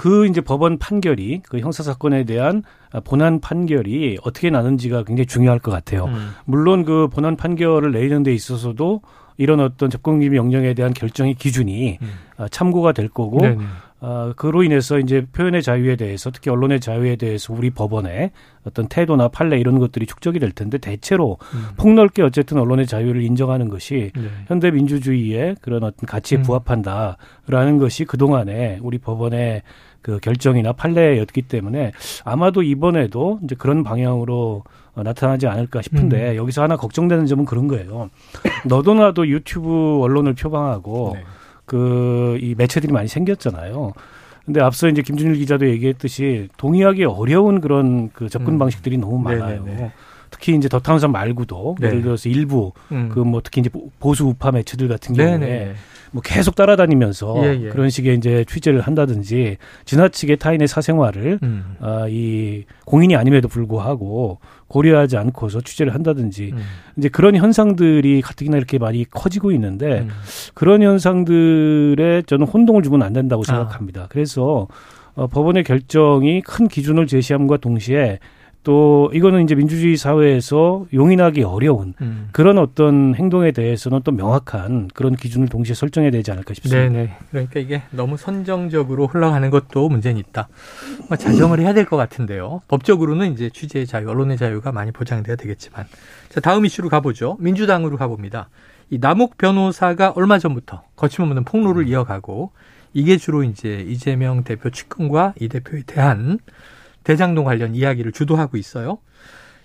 그 0.00 0.26
이제 0.26 0.40
법원 0.40 0.78
판결이 0.78 1.42
그 1.46 1.58
형사 1.58 1.82
사건에 1.82 2.24
대한 2.24 2.62
본안 3.04 3.38
판결이 3.38 4.16
어떻게 4.22 4.48
나는지가 4.48 5.04
굉장히 5.04 5.26
중요할 5.26 5.58
것 5.58 5.70
같아요. 5.70 6.06
음. 6.06 6.30
물론 6.46 6.86
그 6.86 7.08
본안 7.08 7.36
판결을 7.36 7.92
내리는 7.92 8.22
데 8.22 8.32
있어서도 8.32 9.02
이런 9.36 9.60
어떤 9.60 9.90
접근금지 9.90 10.30
명령에 10.30 10.72
대한 10.72 10.94
결정의 10.94 11.34
기준이 11.34 11.98
음. 12.00 12.08
아, 12.38 12.48
참고가 12.48 12.92
될 12.92 13.10
거고 13.10 13.40
네네. 13.40 13.58
어, 14.02 14.32
그로 14.34 14.62
인해서 14.62 14.98
이제 14.98 15.26
표현의 15.30 15.62
자유에 15.62 15.96
대해서 15.96 16.30
특히 16.30 16.50
언론의 16.50 16.80
자유에 16.80 17.16
대해서 17.16 17.52
우리 17.52 17.68
법원의 17.68 18.30
어떤 18.64 18.88
태도나 18.88 19.28
판례 19.28 19.58
이런 19.58 19.78
것들이 19.78 20.06
축적이 20.06 20.38
될 20.38 20.52
텐데 20.52 20.78
대체로 20.78 21.36
음. 21.52 21.68
폭넓게 21.76 22.22
어쨌든 22.22 22.58
언론의 22.58 22.86
자유를 22.86 23.22
인정하는 23.22 23.68
것이 23.68 24.10
네. 24.16 24.22
현대 24.46 24.70
민주주의의 24.70 25.56
그런 25.60 25.84
어떤 25.84 26.06
가치에 26.06 26.38
음. 26.38 26.42
부합한다라는 26.42 27.76
것이 27.78 28.06
그동안에 28.06 28.78
우리 28.80 28.96
법원의 28.96 29.62
그 30.02 30.18
결정이나 30.18 30.72
판례였기 30.72 31.42
때문에 31.42 31.92
아마도 32.24 32.62
이번에도 32.62 33.40
이제 33.44 33.54
그런 33.54 33.84
방향으로 33.84 34.64
어, 34.94 35.02
나타나지 35.02 35.46
않을까 35.46 35.82
싶은데 35.82 36.32
음. 36.32 36.36
여기서 36.36 36.62
하나 36.62 36.76
걱정되는 36.76 37.26
점은 37.26 37.44
그런 37.44 37.68
거예요. 37.68 38.10
너도 38.66 38.94
나도 38.94 39.28
유튜브 39.28 40.00
언론을 40.02 40.34
표방하고 40.34 41.12
네. 41.14 41.24
그이 41.64 42.54
매체들이 42.56 42.92
많이 42.92 43.06
생겼잖아요. 43.08 43.92
근데 44.44 44.60
앞서 44.60 44.88
이제 44.88 45.02
김준일 45.02 45.36
기자도 45.36 45.68
얘기했듯이 45.68 46.48
동의하기 46.56 47.04
어려운 47.04 47.60
그런 47.60 48.10
그 48.12 48.28
접근 48.28 48.54
음. 48.54 48.58
방식들이 48.58 48.98
너무 48.98 49.18
많아요. 49.18 49.64
네네네. 49.64 49.92
특히 50.30 50.56
이제 50.56 50.68
더탐사 50.68 51.08
말고도 51.08 51.76
네. 51.80 51.88
예를 51.88 52.02
들어서 52.02 52.28
일부 52.28 52.72
음. 52.90 53.10
그뭐 53.10 53.42
특히 53.44 53.60
이제 53.60 53.70
보수 53.98 54.24
우파 54.24 54.50
매체들 54.50 54.88
같은 54.88 55.14
경우에 55.14 55.38
네네. 55.38 55.74
뭐 56.12 56.22
계속 56.22 56.54
따라다니면서 56.56 57.42
예, 57.44 57.64
예. 57.64 57.68
그런 57.68 57.88
식의 57.88 58.16
이제 58.16 58.44
취재를 58.48 58.80
한다든지 58.80 59.58
지나치게 59.84 60.36
타인의 60.36 60.66
사생활을 60.66 61.38
음. 61.42 61.76
아, 61.80 62.06
이 62.08 62.64
공인이 62.84 63.14
아님에도 63.14 63.48
불구하고 63.48 64.38
고려하지 64.66 65.16
않고서 65.16 65.60
취재를 65.60 65.94
한다든지 65.94 66.50
음. 66.52 66.58
이제 66.96 67.08
그런 67.08 67.36
현상들이 67.36 68.22
가뜩이나 68.22 68.56
이렇게 68.56 68.78
많이 68.78 69.04
커지고 69.08 69.52
있는데 69.52 70.00
음. 70.00 70.08
그런 70.54 70.82
현상들에 70.82 72.22
저는 72.26 72.46
혼동을 72.46 72.82
주면 72.82 73.02
안 73.02 73.12
된다고 73.12 73.42
아. 73.42 73.50
생각합니다. 73.50 74.02
아. 74.02 74.06
그래서 74.08 74.66
어, 75.14 75.26
법원의 75.26 75.64
결정이 75.64 76.42
큰 76.42 76.68
기준을 76.68 77.06
제시함과 77.06 77.58
동시에 77.58 78.18
또 78.62 79.10
이거는 79.14 79.42
이제 79.44 79.54
민주주의 79.54 79.96
사회에서 79.96 80.84
용인하기 80.92 81.42
어려운 81.44 81.94
음. 82.02 82.28
그런 82.32 82.58
어떤 82.58 83.14
행동에 83.14 83.52
대해서는 83.52 84.02
또 84.04 84.12
명확한 84.12 84.90
그런 84.92 85.16
기준을 85.16 85.48
동시에 85.48 85.74
설정해야 85.74 86.10
되지 86.10 86.30
않을까 86.30 86.52
싶습니다. 86.54 86.80
네네. 86.92 87.16
그러니까 87.30 87.58
이게 87.60 87.82
너무 87.90 88.18
선정적으로 88.18 89.06
흘러가는 89.06 89.48
것도 89.48 89.88
문제는 89.88 90.18
있다. 90.20 90.48
뭐 91.08 91.16
자정을 91.16 91.60
해야 91.60 91.72
될 91.72 91.86
것 91.86 91.96
같은데요. 91.96 92.60
법적으로는 92.68 93.32
이제 93.32 93.48
취재의 93.48 93.86
자유, 93.86 94.08
언론의 94.10 94.36
자유가 94.36 94.70
많이 94.72 94.92
보장돼야 94.92 95.36
되겠지만. 95.36 95.86
자, 96.28 96.40
다음 96.40 96.66
이슈로 96.66 96.88
가보죠. 96.90 97.36
민주당으로 97.40 97.96
가봅니다. 97.96 98.50
이 98.90 98.98
남욱 99.00 99.38
변호사가 99.38 100.10
얼마 100.14 100.38
전부터 100.38 100.82
거침없는 100.96 101.44
폭로를 101.44 101.88
이어가고 101.88 102.50
이게 102.92 103.16
주로 103.16 103.42
이제 103.42 103.84
이재명 103.88 104.44
대표 104.44 104.68
측근과 104.68 105.34
이 105.40 105.48
대표에 105.48 105.82
대한 105.86 106.38
대장동 107.04 107.44
관련 107.44 107.74
이야기를 107.74 108.12
주도하고 108.12 108.56
있어요. 108.56 108.98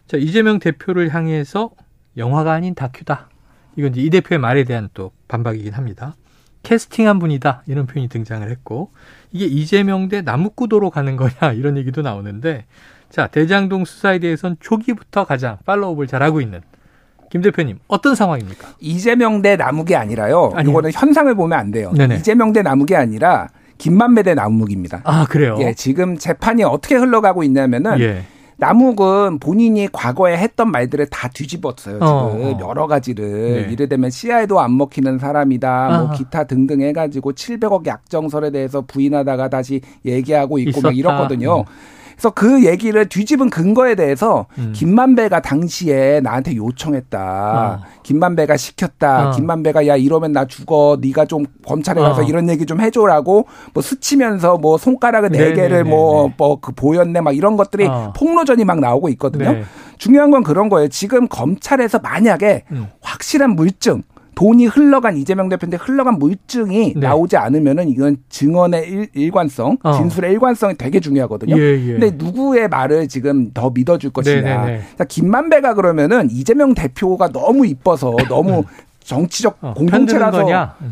자, 0.08 0.17
이재명 0.17 0.60
대표를 0.60 1.13
향해서 1.13 1.71
영화가 2.17 2.54
아닌 2.54 2.76
다큐다. 2.76 3.30
이건 3.76 3.91
이제 3.91 4.02
이 4.02 4.10
대표의 4.10 4.39
말에 4.39 4.63
대한 4.63 4.89
또 4.93 5.12
반박이긴 5.28 5.74
합니다. 5.74 6.15
캐스팅한 6.63 7.19
분이다. 7.19 7.63
이런 7.67 7.86
표현이 7.86 8.10
등장을 8.10 8.50
했고, 8.50 8.91
이게 9.32 9.45
이재명 9.45 10.10
대 10.10 10.21
남욱구도로 10.21 10.89
가는 10.89 11.15
거냐. 11.15 11.54
이런 11.54 11.78
얘기도 11.78 12.02
나오는데, 12.02 12.65
자, 13.10 13.28
대장동 13.28 13.86
수사에 13.86 14.19
대해서는 14.19 14.58
초기부터 14.60 15.26
가장 15.26 15.58
팔로우업을 15.65 16.08
잘하고 16.08 16.41
있는 16.41 16.62
김 17.30 17.41
대표님 17.41 17.80
어떤 17.88 18.15
상황입니까? 18.15 18.76
이재명 18.80 19.41
대 19.41 19.56
남욱이 19.56 19.95
아니라요. 19.95 20.52
아니요. 20.56 20.71
이거는 20.71 20.91
현상을 20.93 21.34
보면 21.36 21.58
안 21.58 21.71
돼요. 21.71 21.91
네네. 21.91 22.17
이재명 22.17 22.54
대 22.54 22.62
남욱이 22.62 22.95
아니라 22.95 23.50
김만배 23.78 24.24
대 24.24 24.34
남욱입니다. 24.34 25.02
아 25.04 25.26
그래요? 25.26 25.58
예, 25.60 25.74
지금 25.74 26.18
재판이 26.18 26.64
어떻게 26.64 26.96
흘러가고 26.96 27.44
있냐면은 27.44 28.00
예. 28.00 28.24
남욱은 28.58 29.40
본인이 29.40 29.88
과거에 29.92 30.38
했던 30.38 30.72
말들을 30.72 31.08
다 31.08 31.28
뒤집었어요. 31.28 31.96
지금 31.96 32.04
어. 32.04 32.58
여러 32.62 32.88
가지를 32.88 33.68
네. 33.68 33.74
이르되면 33.74 34.10
CI도 34.10 34.62
안 34.62 34.78
먹히는 34.78 35.20
사람이다. 35.20 35.98
뭐 36.00 36.12
기타 36.16 36.46
등등 36.46 36.82
해가지고 36.82 37.34
700억 37.34 37.86
약정설에 37.86 38.52
대해서 38.52 38.82
부인하다가 38.82 39.50
다시 39.50 39.82
얘기하고 40.06 40.58
있고 40.60 40.70
있었다. 40.70 40.88
막 40.88 40.98
이렇거든요. 40.98 41.60
음. 41.60 41.66
그래서 42.15 42.30
그 42.32 42.65
얘기를 42.65 43.08
뒤집은 43.08 43.49
근거에 43.49 43.95
대해서 43.95 44.45
음. 44.58 44.71
김만배가 44.75 45.41
당시에 45.41 46.21
나한테 46.21 46.56
요청했다. 46.56 47.82
어. 47.84 47.86
김만배가 48.04 48.58
시켰다. 48.58 49.30
어. 49.30 49.32
김만배가 49.32 49.86
야 49.88 49.95
이러면 49.95 50.32
나 50.32 50.45
죽어. 50.45 50.97
네가 51.01 51.25
좀 51.25 51.45
검찰에 51.65 51.99
가서 52.01 52.21
어. 52.21 52.23
이런 52.23 52.49
얘기 52.49 52.65
좀 52.65 52.80
해줘라고 52.80 53.47
뭐 53.73 53.84
스치면서 53.84 54.58
뭐 54.58 54.78
손가락을 54.78 55.30
네 55.30 55.54
개를 55.54 55.84
뭐 55.84 56.30
뭐 56.38 56.56
그 56.62 56.71
보였네 56.71 57.21
막 57.21 57.36
이런 57.36 57.58
것들이 57.58 57.86
어. 57.86 58.13
폭로전이 58.15 58.63
막 58.65 58.80
나오고 58.80 59.10
있거든요. 59.10 59.51
네. 59.51 59.63
중요한 59.97 60.32
건 60.32 60.43
그런 60.43 60.69
거예요. 60.69 60.88
지금 60.88 61.28
검찰에서 61.28 61.99
만약에 61.99 62.63
음. 62.71 62.88
확실한 63.01 63.51
물증 63.56 64.04
돈이 64.36 64.67
흘러간 64.67 65.17
이재명 65.17 65.50
대표인데 65.50 65.78
흘러간 65.78 66.19
물증이 66.19 66.93
네. 66.93 67.00
나오지 67.00 67.38
않으면은 67.38 67.89
이건 67.89 68.17
증언의 68.30 69.10
일, 69.13 69.32
관성 69.32 69.78
어. 69.84 69.93
진술의 69.93 70.34
일관성이 70.34 70.76
되게 70.78 71.00
중요하거든요. 71.00 71.58
예, 71.58 71.62
예. 71.62 71.91
근데 71.93 72.12
누구의 72.12 72.67
말을 72.67 73.08
지금 73.08 73.52
더 73.54 73.69
믿어줄 73.69 74.12
것이냐. 74.12 74.41
네, 74.41 74.71
네, 74.71 74.82
네. 74.98 75.06
김만배가 75.08 75.74
그러면은 75.74 76.30
이재명 76.30 76.74
대표가 76.74 77.30
너무 77.30 77.65
이뻐서 77.65 78.15
너무 78.30 78.63
정치적 79.04 79.58
어, 79.62 79.74
공동체라서 79.76 80.45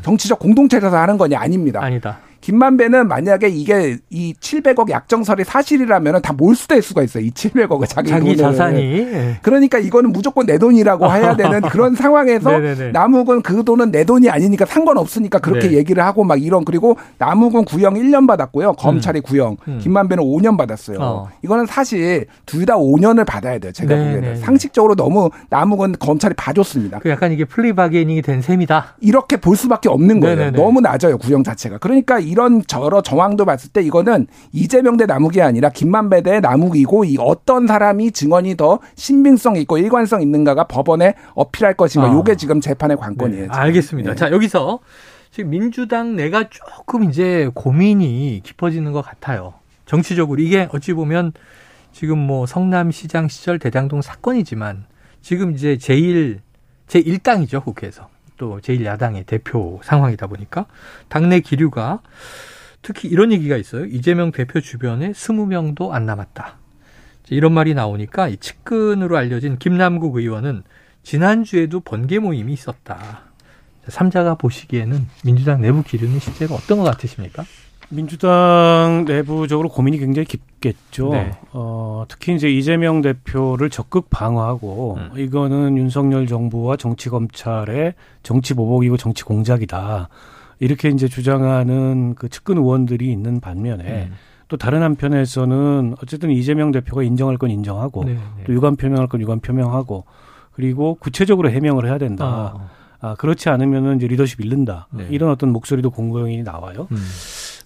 정치적 0.04 0.40
공동체라서 0.40 0.98
하는 0.98 1.18
거냐 1.18 1.40
아닙니다. 1.40 1.84
아니다. 1.84 2.20
김만배는 2.44 3.08
만약에 3.08 3.48
이게 3.48 3.98
이 4.10 4.34
700억 4.34 4.90
약정설이 4.90 5.46
사실이라면 5.46 6.22
다 6.22 6.34
몰수될 6.34 6.82
수가 6.82 7.02
있어요. 7.04 7.24
이 7.24 7.32
700억을 7.32 7.88
자기, 7.88 8.10
자기 8.10 8.36
자산이. 8.36 8.82
예. 8.82 9.38
그러니까 9.42 9.78
이거는 9.78 10.12
무조건 10.12 10.46
내 10.46 10.58
돈이라고 10.58 11.10
해야 11.10 11.36
되는 11.38 11.62
그런 11.62 11.96
상황에서 11.96 12.60
남욱은 12.92 13.44
그 13.44 13.64
돈은 13.64 13.92
내 13.92 14.04
돈이 14.04 14.30
아니니까 14.30 14.66
상관없으니까 14.66 15.40
그렇게 15.40 15.70
네. 15.70 15.78
얘기를 15.78 16.04
하고 16.04 16.26
막 16.26 16.42
이런 16.42 16.66
그리고 16.66 16.98
남욱은 17.18 17.64
구형 17.64 17.94
1년 17.94 18.28
받았고요. 18.28 18.74
검찰이 18.74 19.22
음. 19.22 19.24
구형. 19.24 19.58
음. 19.70 19.80
김만배는 19.82 20.22
5년 20.22 20.58
받았어요. 20.58 20.98
어. 21.00 21.30
이거는 21.44 21.66
사실 21.66 22.26
둘 22.46 22.64
다 22.66 22.76
5년을 22.76 23.26
받아야 23.26 23.58
돼요. 23.58 23.72
제가 23.74 23.94
네, 23.96 24.02
보기에는. 24.02 24.22
네, 24.22 24.36
상식적으로 24.38 24.96
너무 24.96 25.30
남욱은 25.50 25.96
검찰이 26.00 26.34
봐줬습니다. 26.36 27.00
그 27.00 27.10
약간 27.10 27.32
이게 27.34 27.44
플리바게닝이 27.46 28.22
된 28.22 28.42
셈이다. 28.42 28.96
이렇게 29.02 29.38
볼 29.38 29.56
수밖에 29.58 29.88
없는 29.90 30.20
거예요. 30.22 30.36
네네네. 30.38 30.58
너무 30.58 30.80
낮아요. 30.82 31.18
구형 31.18 31.44
자체가. 31.44 31.78
그러니까 31.80 32.20
이 32.20 32.33
이런 32.34 32.64
여러 32.74 33.02
정황도 33.02 33.46
봤을 33.46 33.70
때 33.72 33.82
이거는 33.82 34.26
이재명 34.52 34.98
대 34.98 35.06
남욱이 35.06 35.42
아니라 35.42 35.70
김만배 35.70 36.24
대 36.24 36.40
남욱이고 36.40 37.06
이 37.06 37.18
어떤 37.20 37.68
사람이 37.68 38.12
증언이 38.12 38.58
더 38.58 38.80
신빙성 38.96 39.58
있고 39.58 39.78
일관성 39.78 40.24
있는가가 40.24 40.66
법원에 40.66 41.14
어필할 41.36 41.76
것인가. 41.76 42.10
아. 42.10 42.14
요게 42.14 42.36
지금 42.36 42.60
재판의 42.60 42.98
관건이에요. 42.98 43.44
네. 43.44 43.48
알겠습니다. 43.50 44.10
네. 44.10 44.16
자, 44.16 44.32
여기서 44.32 44.80
지금 45.30 45.52
민주당 45.52 46.16
내가 46.16 46.50
조금 46.50 47.04
이제 47.04 47.50
고민이 47.54 48.42
깊어지는 48.44 48.92
것 48.92 49.02
같아요. 49.04 49.54
정치적으로 49.86 50.42
이게 50.42 50.68
어찌 50.74 50.94
보면 50.94 51.34
지금 51.92 52.18
뭐 52.18 52.48
성남시장 52.48 53.28
시절 53.28 53.60
대장동 53.60 54.02
사건이지만 54.02 54.86
지금 55.22 55.52
이제 55.52 55.78
제일 55.78 56.42
제1당이죠 56.88 57.64
국회에서 57.64 58.08
또 58.44 58.60
제1야당의 58.60 59.26
대표 59.26 59.80
상황이다 59.86 60.28
보니까 60.28 60.66
당내 61.08 61.40
기류가 61.40 62.02
특히 62.82 63.08
이런 63.08 63.32
얘기가 63.32 63.56
있어요. 63.56 63.86
이재명 63.86 64.34
대표 64.34 64.60
주변에 64.60 65.14
20명도 65.14 65.92
안 65.92 66.06
남았다. 66.06 66.58
이런 67.30 67.54
말이 67.54 67.74
나오니까 67.74 68.28
이 68.28 68.36
측근으로 68.36 69.16
알려진 69.16 69.58
김남국 69.58 70.18
의원은 70.18 70.64
지난주에도 71.04 71.80
번개 71.80 72.20
모임이 72.20 72.52
있었다. 72.52 73.22
삼자가 73.88 74.36
보시기에는 74.36 75.08
민주당 75.24 75.62
내부 75.62 75.82
기류는 75.82 76.20
실제로 76.20 76.56
어떤 76.56 76.80
것 76.80 76.84
같으십니까? 76.84 77.46
민주당 77.94 79.06
내부적으로 79.08 79.70
고민이 79.70 80.00
굉장히 80.00 80.26
깊겠죠. 80.26 81.10
네. 81.10 81.32
어, 81.52 82.06
특히 82.08 82.36
이제 82.36 82.50
이재명 82.50 83.02
대표를 83.02 83.70
적극 83.70 84.10
방어하고 84.10 84.98
음. 84.98 85.20
이거는 85.20 85.78
윤석열 85.78 86.28
정부와 86.28 86.78
정치 86.78 87.10
검찰의 87.10 87.94
정치 88.24 88.54
보복이고 88.54 88.98
정치 88.98 89.24
공작이다. 89.24 90.10
이렇게 90.60 90.90
이제 90.90 91.08
주장하는 91.08 92.16
그 92.16 92.30
측근 92.30 92.58
의원들이 92.58 93.12
있는 93.12 93.40
반면에 93.40 94.08
음. 94.10 94.14
또 94.48 94.58
다른 94.58 94.82
한편에서는 94.82 95.96
어쨌든 96.02 96.32
이재명 96.32 96.72
대표가 96.72 97.04
인정할 97.04 97.38
건 97.38 97.50
인정하고 97.50 98.04
네, 98.06 98.14
네. 98.14 98.44
또 98.46 98.54
유감 98.54 98.76
표명할 98.76 99.08
건 99.08 99.22
유감 99.22 99.40
표명하고 99.40 100.06
그리고 100.52 100.96
구체적으로 100.96 101.50
해명을 101.50 101.86
해야 101.86 101.98
된다. 101.98 102.26
아, 102.26 102.70
아 103.00 103.16
그렇지 103.16 103.50
않으면은 103.50 103.98
이제 103.98 104.08
리더십 104.08 104.40
잃는다. 104.42 104.88
네. 104.92 105.08
이런 105.10 105.30
어떤 105.32 105.52
목소리도 105.52 105.90
공공연히 105.90 106.44
나와요. 106.44 106.88
음. 106.92 106.98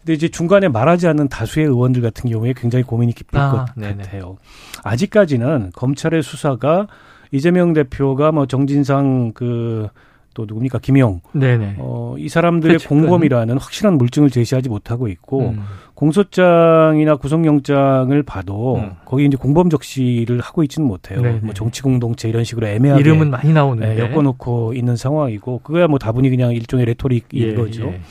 근데 0.08 0.16
이제 0.16 0.30
중간에 0.30 0.70
말하지 0.70 1.06
않는 1.10 1.28
다수의 1.28 1.66
의원들 1.66 2.02
같은 2.02 2.30
경우에 2.30 2.54
굉장히 2.56 2.84
고민이 2.84 3.12
깊을 3.12 3.38
아, 3.38 3.52
것 3.52 3.66
네네. 3.76 4.04
같아요. 4.04 4.38
아직까지는 4.86 5.72
검찰의 5.76 6.24
수사가 6.24 6.88
이재명 7.34 7.74
대표가 7.74 8.32
뭐 8.32 8.46
정진상 8.46 9.34
그 9.34 9.90
또 10.38 10.46
누굽니까 10.46 10.78
김영 10.78 11.22
네네. 11.34 11.78
어, 11.80 12.14
이 12.20 12.30
사람들의 12.30 12.78
그렇죠. 12.78 12.90
공범이라는 12.90 13.58
확실한 13.58 13.98
물증을 13.98 14.30
제시하지 14.30 14.70
못하고 14.70 15.08
있고 15.08 15.50
음. 15.50 15.64
공소장이나 15.96 17.16
구속영장을 17.16 18.22
봐도 18.22 18.76
음. 18.76 18.92
거기 19.04 19.26
이제 19.26 19.36
공범 19.36 19.72
적시를 19.72 20.40
하고 20.42 20.62
있지는 20.62 20.88
못해요. 20.88 21.24
네네. 21.24 21.40
뭐 21.42 21.56
정치 21.56 21.82
공동체 21.82 22.30
이런 22.30 22.44
식으로 22.44 22.68
애매하게 22.68 23.02
이름은 23.02 23.32
많이 23.32 23.52
나오는데 23.52 23.96
네, 23.96 24.00
엮어놓고 24.00 24.76
있는 24.76 24.96
상황이고 24.96 25.62
그거야 25.64 25.88
뭐 25.88 25.98
다분히 25.98 26.30
그냥 26.30 26.54
일종의 26.54 26.86
레토릭인 26.86 27.24
예, 27.34 27.56
거죠. 27.56 27.88
예. 27.88 28.02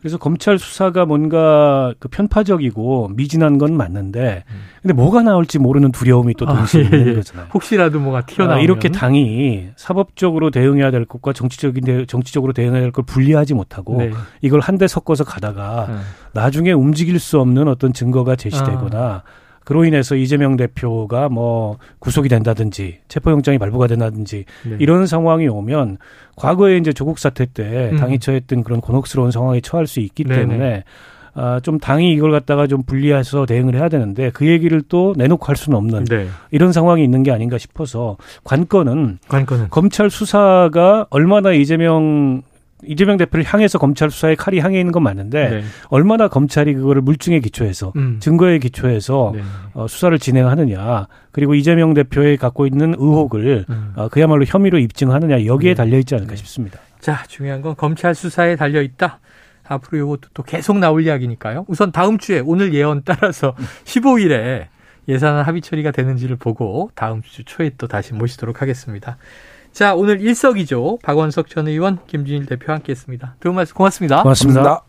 그래서 0.00 0.16
검찰 0.16 0.58
수사가 0.58 1.06
뭔가 1.06 1.92
그 1.98 2.08
편파적이고 2.08 3.10
미진한 3.16 3.58
건 3.58 3.76
맞는데 3.76 4.44
근데 4.80 4.94
뭐가 4.94 5.22
나올지 5.22 5.58
모르는 5.58 5.90
두려움이 5.92 6.34
또 6.34 6.46
동시에 6.46 6.82
아, 6.82 6.84
예, 6.92 6.96
있는 6.98 7.08
예. 7.08 7.14
거잖아요. 7.16 7.48
혹시라도 7.52 7.98
뭐가 7.98 8.24
튀어나오면 8.26 8.58
아, 8.58 8.62
이렇게 8.62 8.90
당이 8.90 9.70
사법적으로 9.76 10.50
대응해야 10.50 10.90
될 10.92 11.04
것과 11.04 11.32
정치적인 11.32 11.84
대, 11.84 12.06
정치적으로 12.06 12.52
대응해야 12.52 12.80
될 12.82 12.92
걸 12.92 13.04
분리하지 13.04 13.54
못하고 13.54 13.98
네. 13.98 14.10
이걸 14.40 14.60
한데 14.60 14.86
섞어서 14.86 15.24
가다가 15.24 15.86
네. 15.88 15.96
나중에 16.32 16.72
움직일 16.72 17.18
수 17.18 17.40
없는 17.40 17.66
어떤 17.68 17.92
증거가 17.92 18.36
제시되거나 18.36 18.98
아. 18.98 19.22
그로 19.68 19.84
인해서 19.84 20.16
이재명 20.16 20.56
대표가 20.56 21.28
뭐 21.28 21.76
구속이 21.98 22.30
된다든지 22.30 23.00
체포영장이 23.08 23.58
발부가 23.58 23.86
된다든지 23.86 24.46
네. 24.64 24.76
이런 24.78 25.06
상황이 25.06 25.46
오면 25.46 25.98
과거에 26.36 26.78
이제 26.78 26.94
조국 26.94 27.18
사태 27.18 27.44
때 27.44 27.90
음. 27.92 27.98
당이 27.98 28.18
처했던 28.18 28.64
그런 28.64 28.80
곤혹스러운 28.80 29.30
상황에 29.30 29.60
처할 29.60 29.86
수 29.86 30.00
있기 30.00 30.24
네네. 30.24 30.40
때문에 30.40 30.84
아, 31.34 31.60
좀 31.62 31.78
당이 31.78 32.14
이걸 32.14 32.30
갖다가 32.30 32.66
좀 32.66 32.82
분리해서 32.82 33.44
대응을 33.44 33.74
해야 33.74 33.90
되는데 33.90 34.30
그 34.30 34.46
얘기를 34.46 34.80
또 34.88 35.12
내놓고 35.18 35.44
할 35.44 35.54
수는 35.54 35.76
없는 35.76 36.04
네. 36.06 36.28
이런 36.50 36.72
상황이 36.72 37.04
있는 37.04 37.22
게 37.22 37.30
아닌가 37.30 37.58
싶어서 37.58 38.16
관건은, 38.44 39.18
관건은 39.28 39.66
검찰 39.68 40.08
수사가 40.08 41.08
얼마나 41.10 41.52
이재명 41.52 42.40
이재명 42.84 43.16
대표를 43.16 43.44
향해서 43.44 43.78
검찰 43.78 44.10
수사에 44.10 44.34
칼이 44.34 44.60
향해 44.60 44.78
있는 44.78 44.92
건 44.92 45.02
맞는데 45.02 45.48
네. 45.48 45.62
얼마나 45.88 46.28
검찰이 46.28 46.74
그거를 46.74 47.02
물증에 47.02 47.40
기초해서 47.40 47.92
음. 47.96 48.18
증거에 48.20 48.58
기초해서 48.58 49.32
네. 49.34 49.42
어, 49.74 49.86
수사를 49.88 50.16
진행하느냐 50.18 51.08
그리고 51.32 51.54
이재명 51.54 51.94
대표의 51.94 52.36
갖고 52.36 52.66
있는 52.66 52.94
의혹을 52.96 53.66
음. 53.68 53.92
어, 53.96 54.08
그야말로 54.08 54.44
혐의로 54.44 54.78
입증하느냐 54.78 55.44
여기에 55.46 55.70
네. 55.70 55.74
달려 55.74 55.98
있지 55.98 56.14
않을까 56.14 56.30
네. 56.30 56.36
싶습니다. 56.36 56.78
자 57.00 57.24
중요한 57.28 57.62
건 57.62 57.74
검찰 57.76 58.14
수사에 58.14 58.56
달려 58.56 58.82
있다. 58.82 59.20
앞으로 59.68 59.98
이것도 59.98 60.30
또 60.34 60.42
계속 60.42 60.78
나올 60.78 61.04
이야기니까요. 61.04 61.64
우선 61.68 61.92
다음 61.92 62.18
주에 62.18 62.40
오늘 62.40 62.72
예언 62.74 63.02
따라서 63.04 63.54
15일에 63.84 64.66
예산 65.08 65.42
합의 65.42 65.62
처리가 65.62 65.90
되는지를 65.90 66.36
보고 66.36 66.90
다음 66.94 67.22
주 67.22 67.44
초에 67.44 67.70
또 67.78 67.86
다시 67.86 68.14
모시도록 68.14 68.62
하겠습니다. 68.62 69.16
자, 69.78 69.94
오늘 69.94 70.20
일석이조 70.20 70.98
박원석 71.04 71.48
전 71.48 71.68
의원, 71.68 72.00
김준일 72.08 72.46
대표 72.46 72.72
함께했습니다. 72.72 73.36
두 73.38 73.50
분 73.50 73.54
말씀 73.54 73.76
고맙습니다. 73.76 74.24
고맙습니다. 74.24 74.60
고맙습니다. 74.62 74.84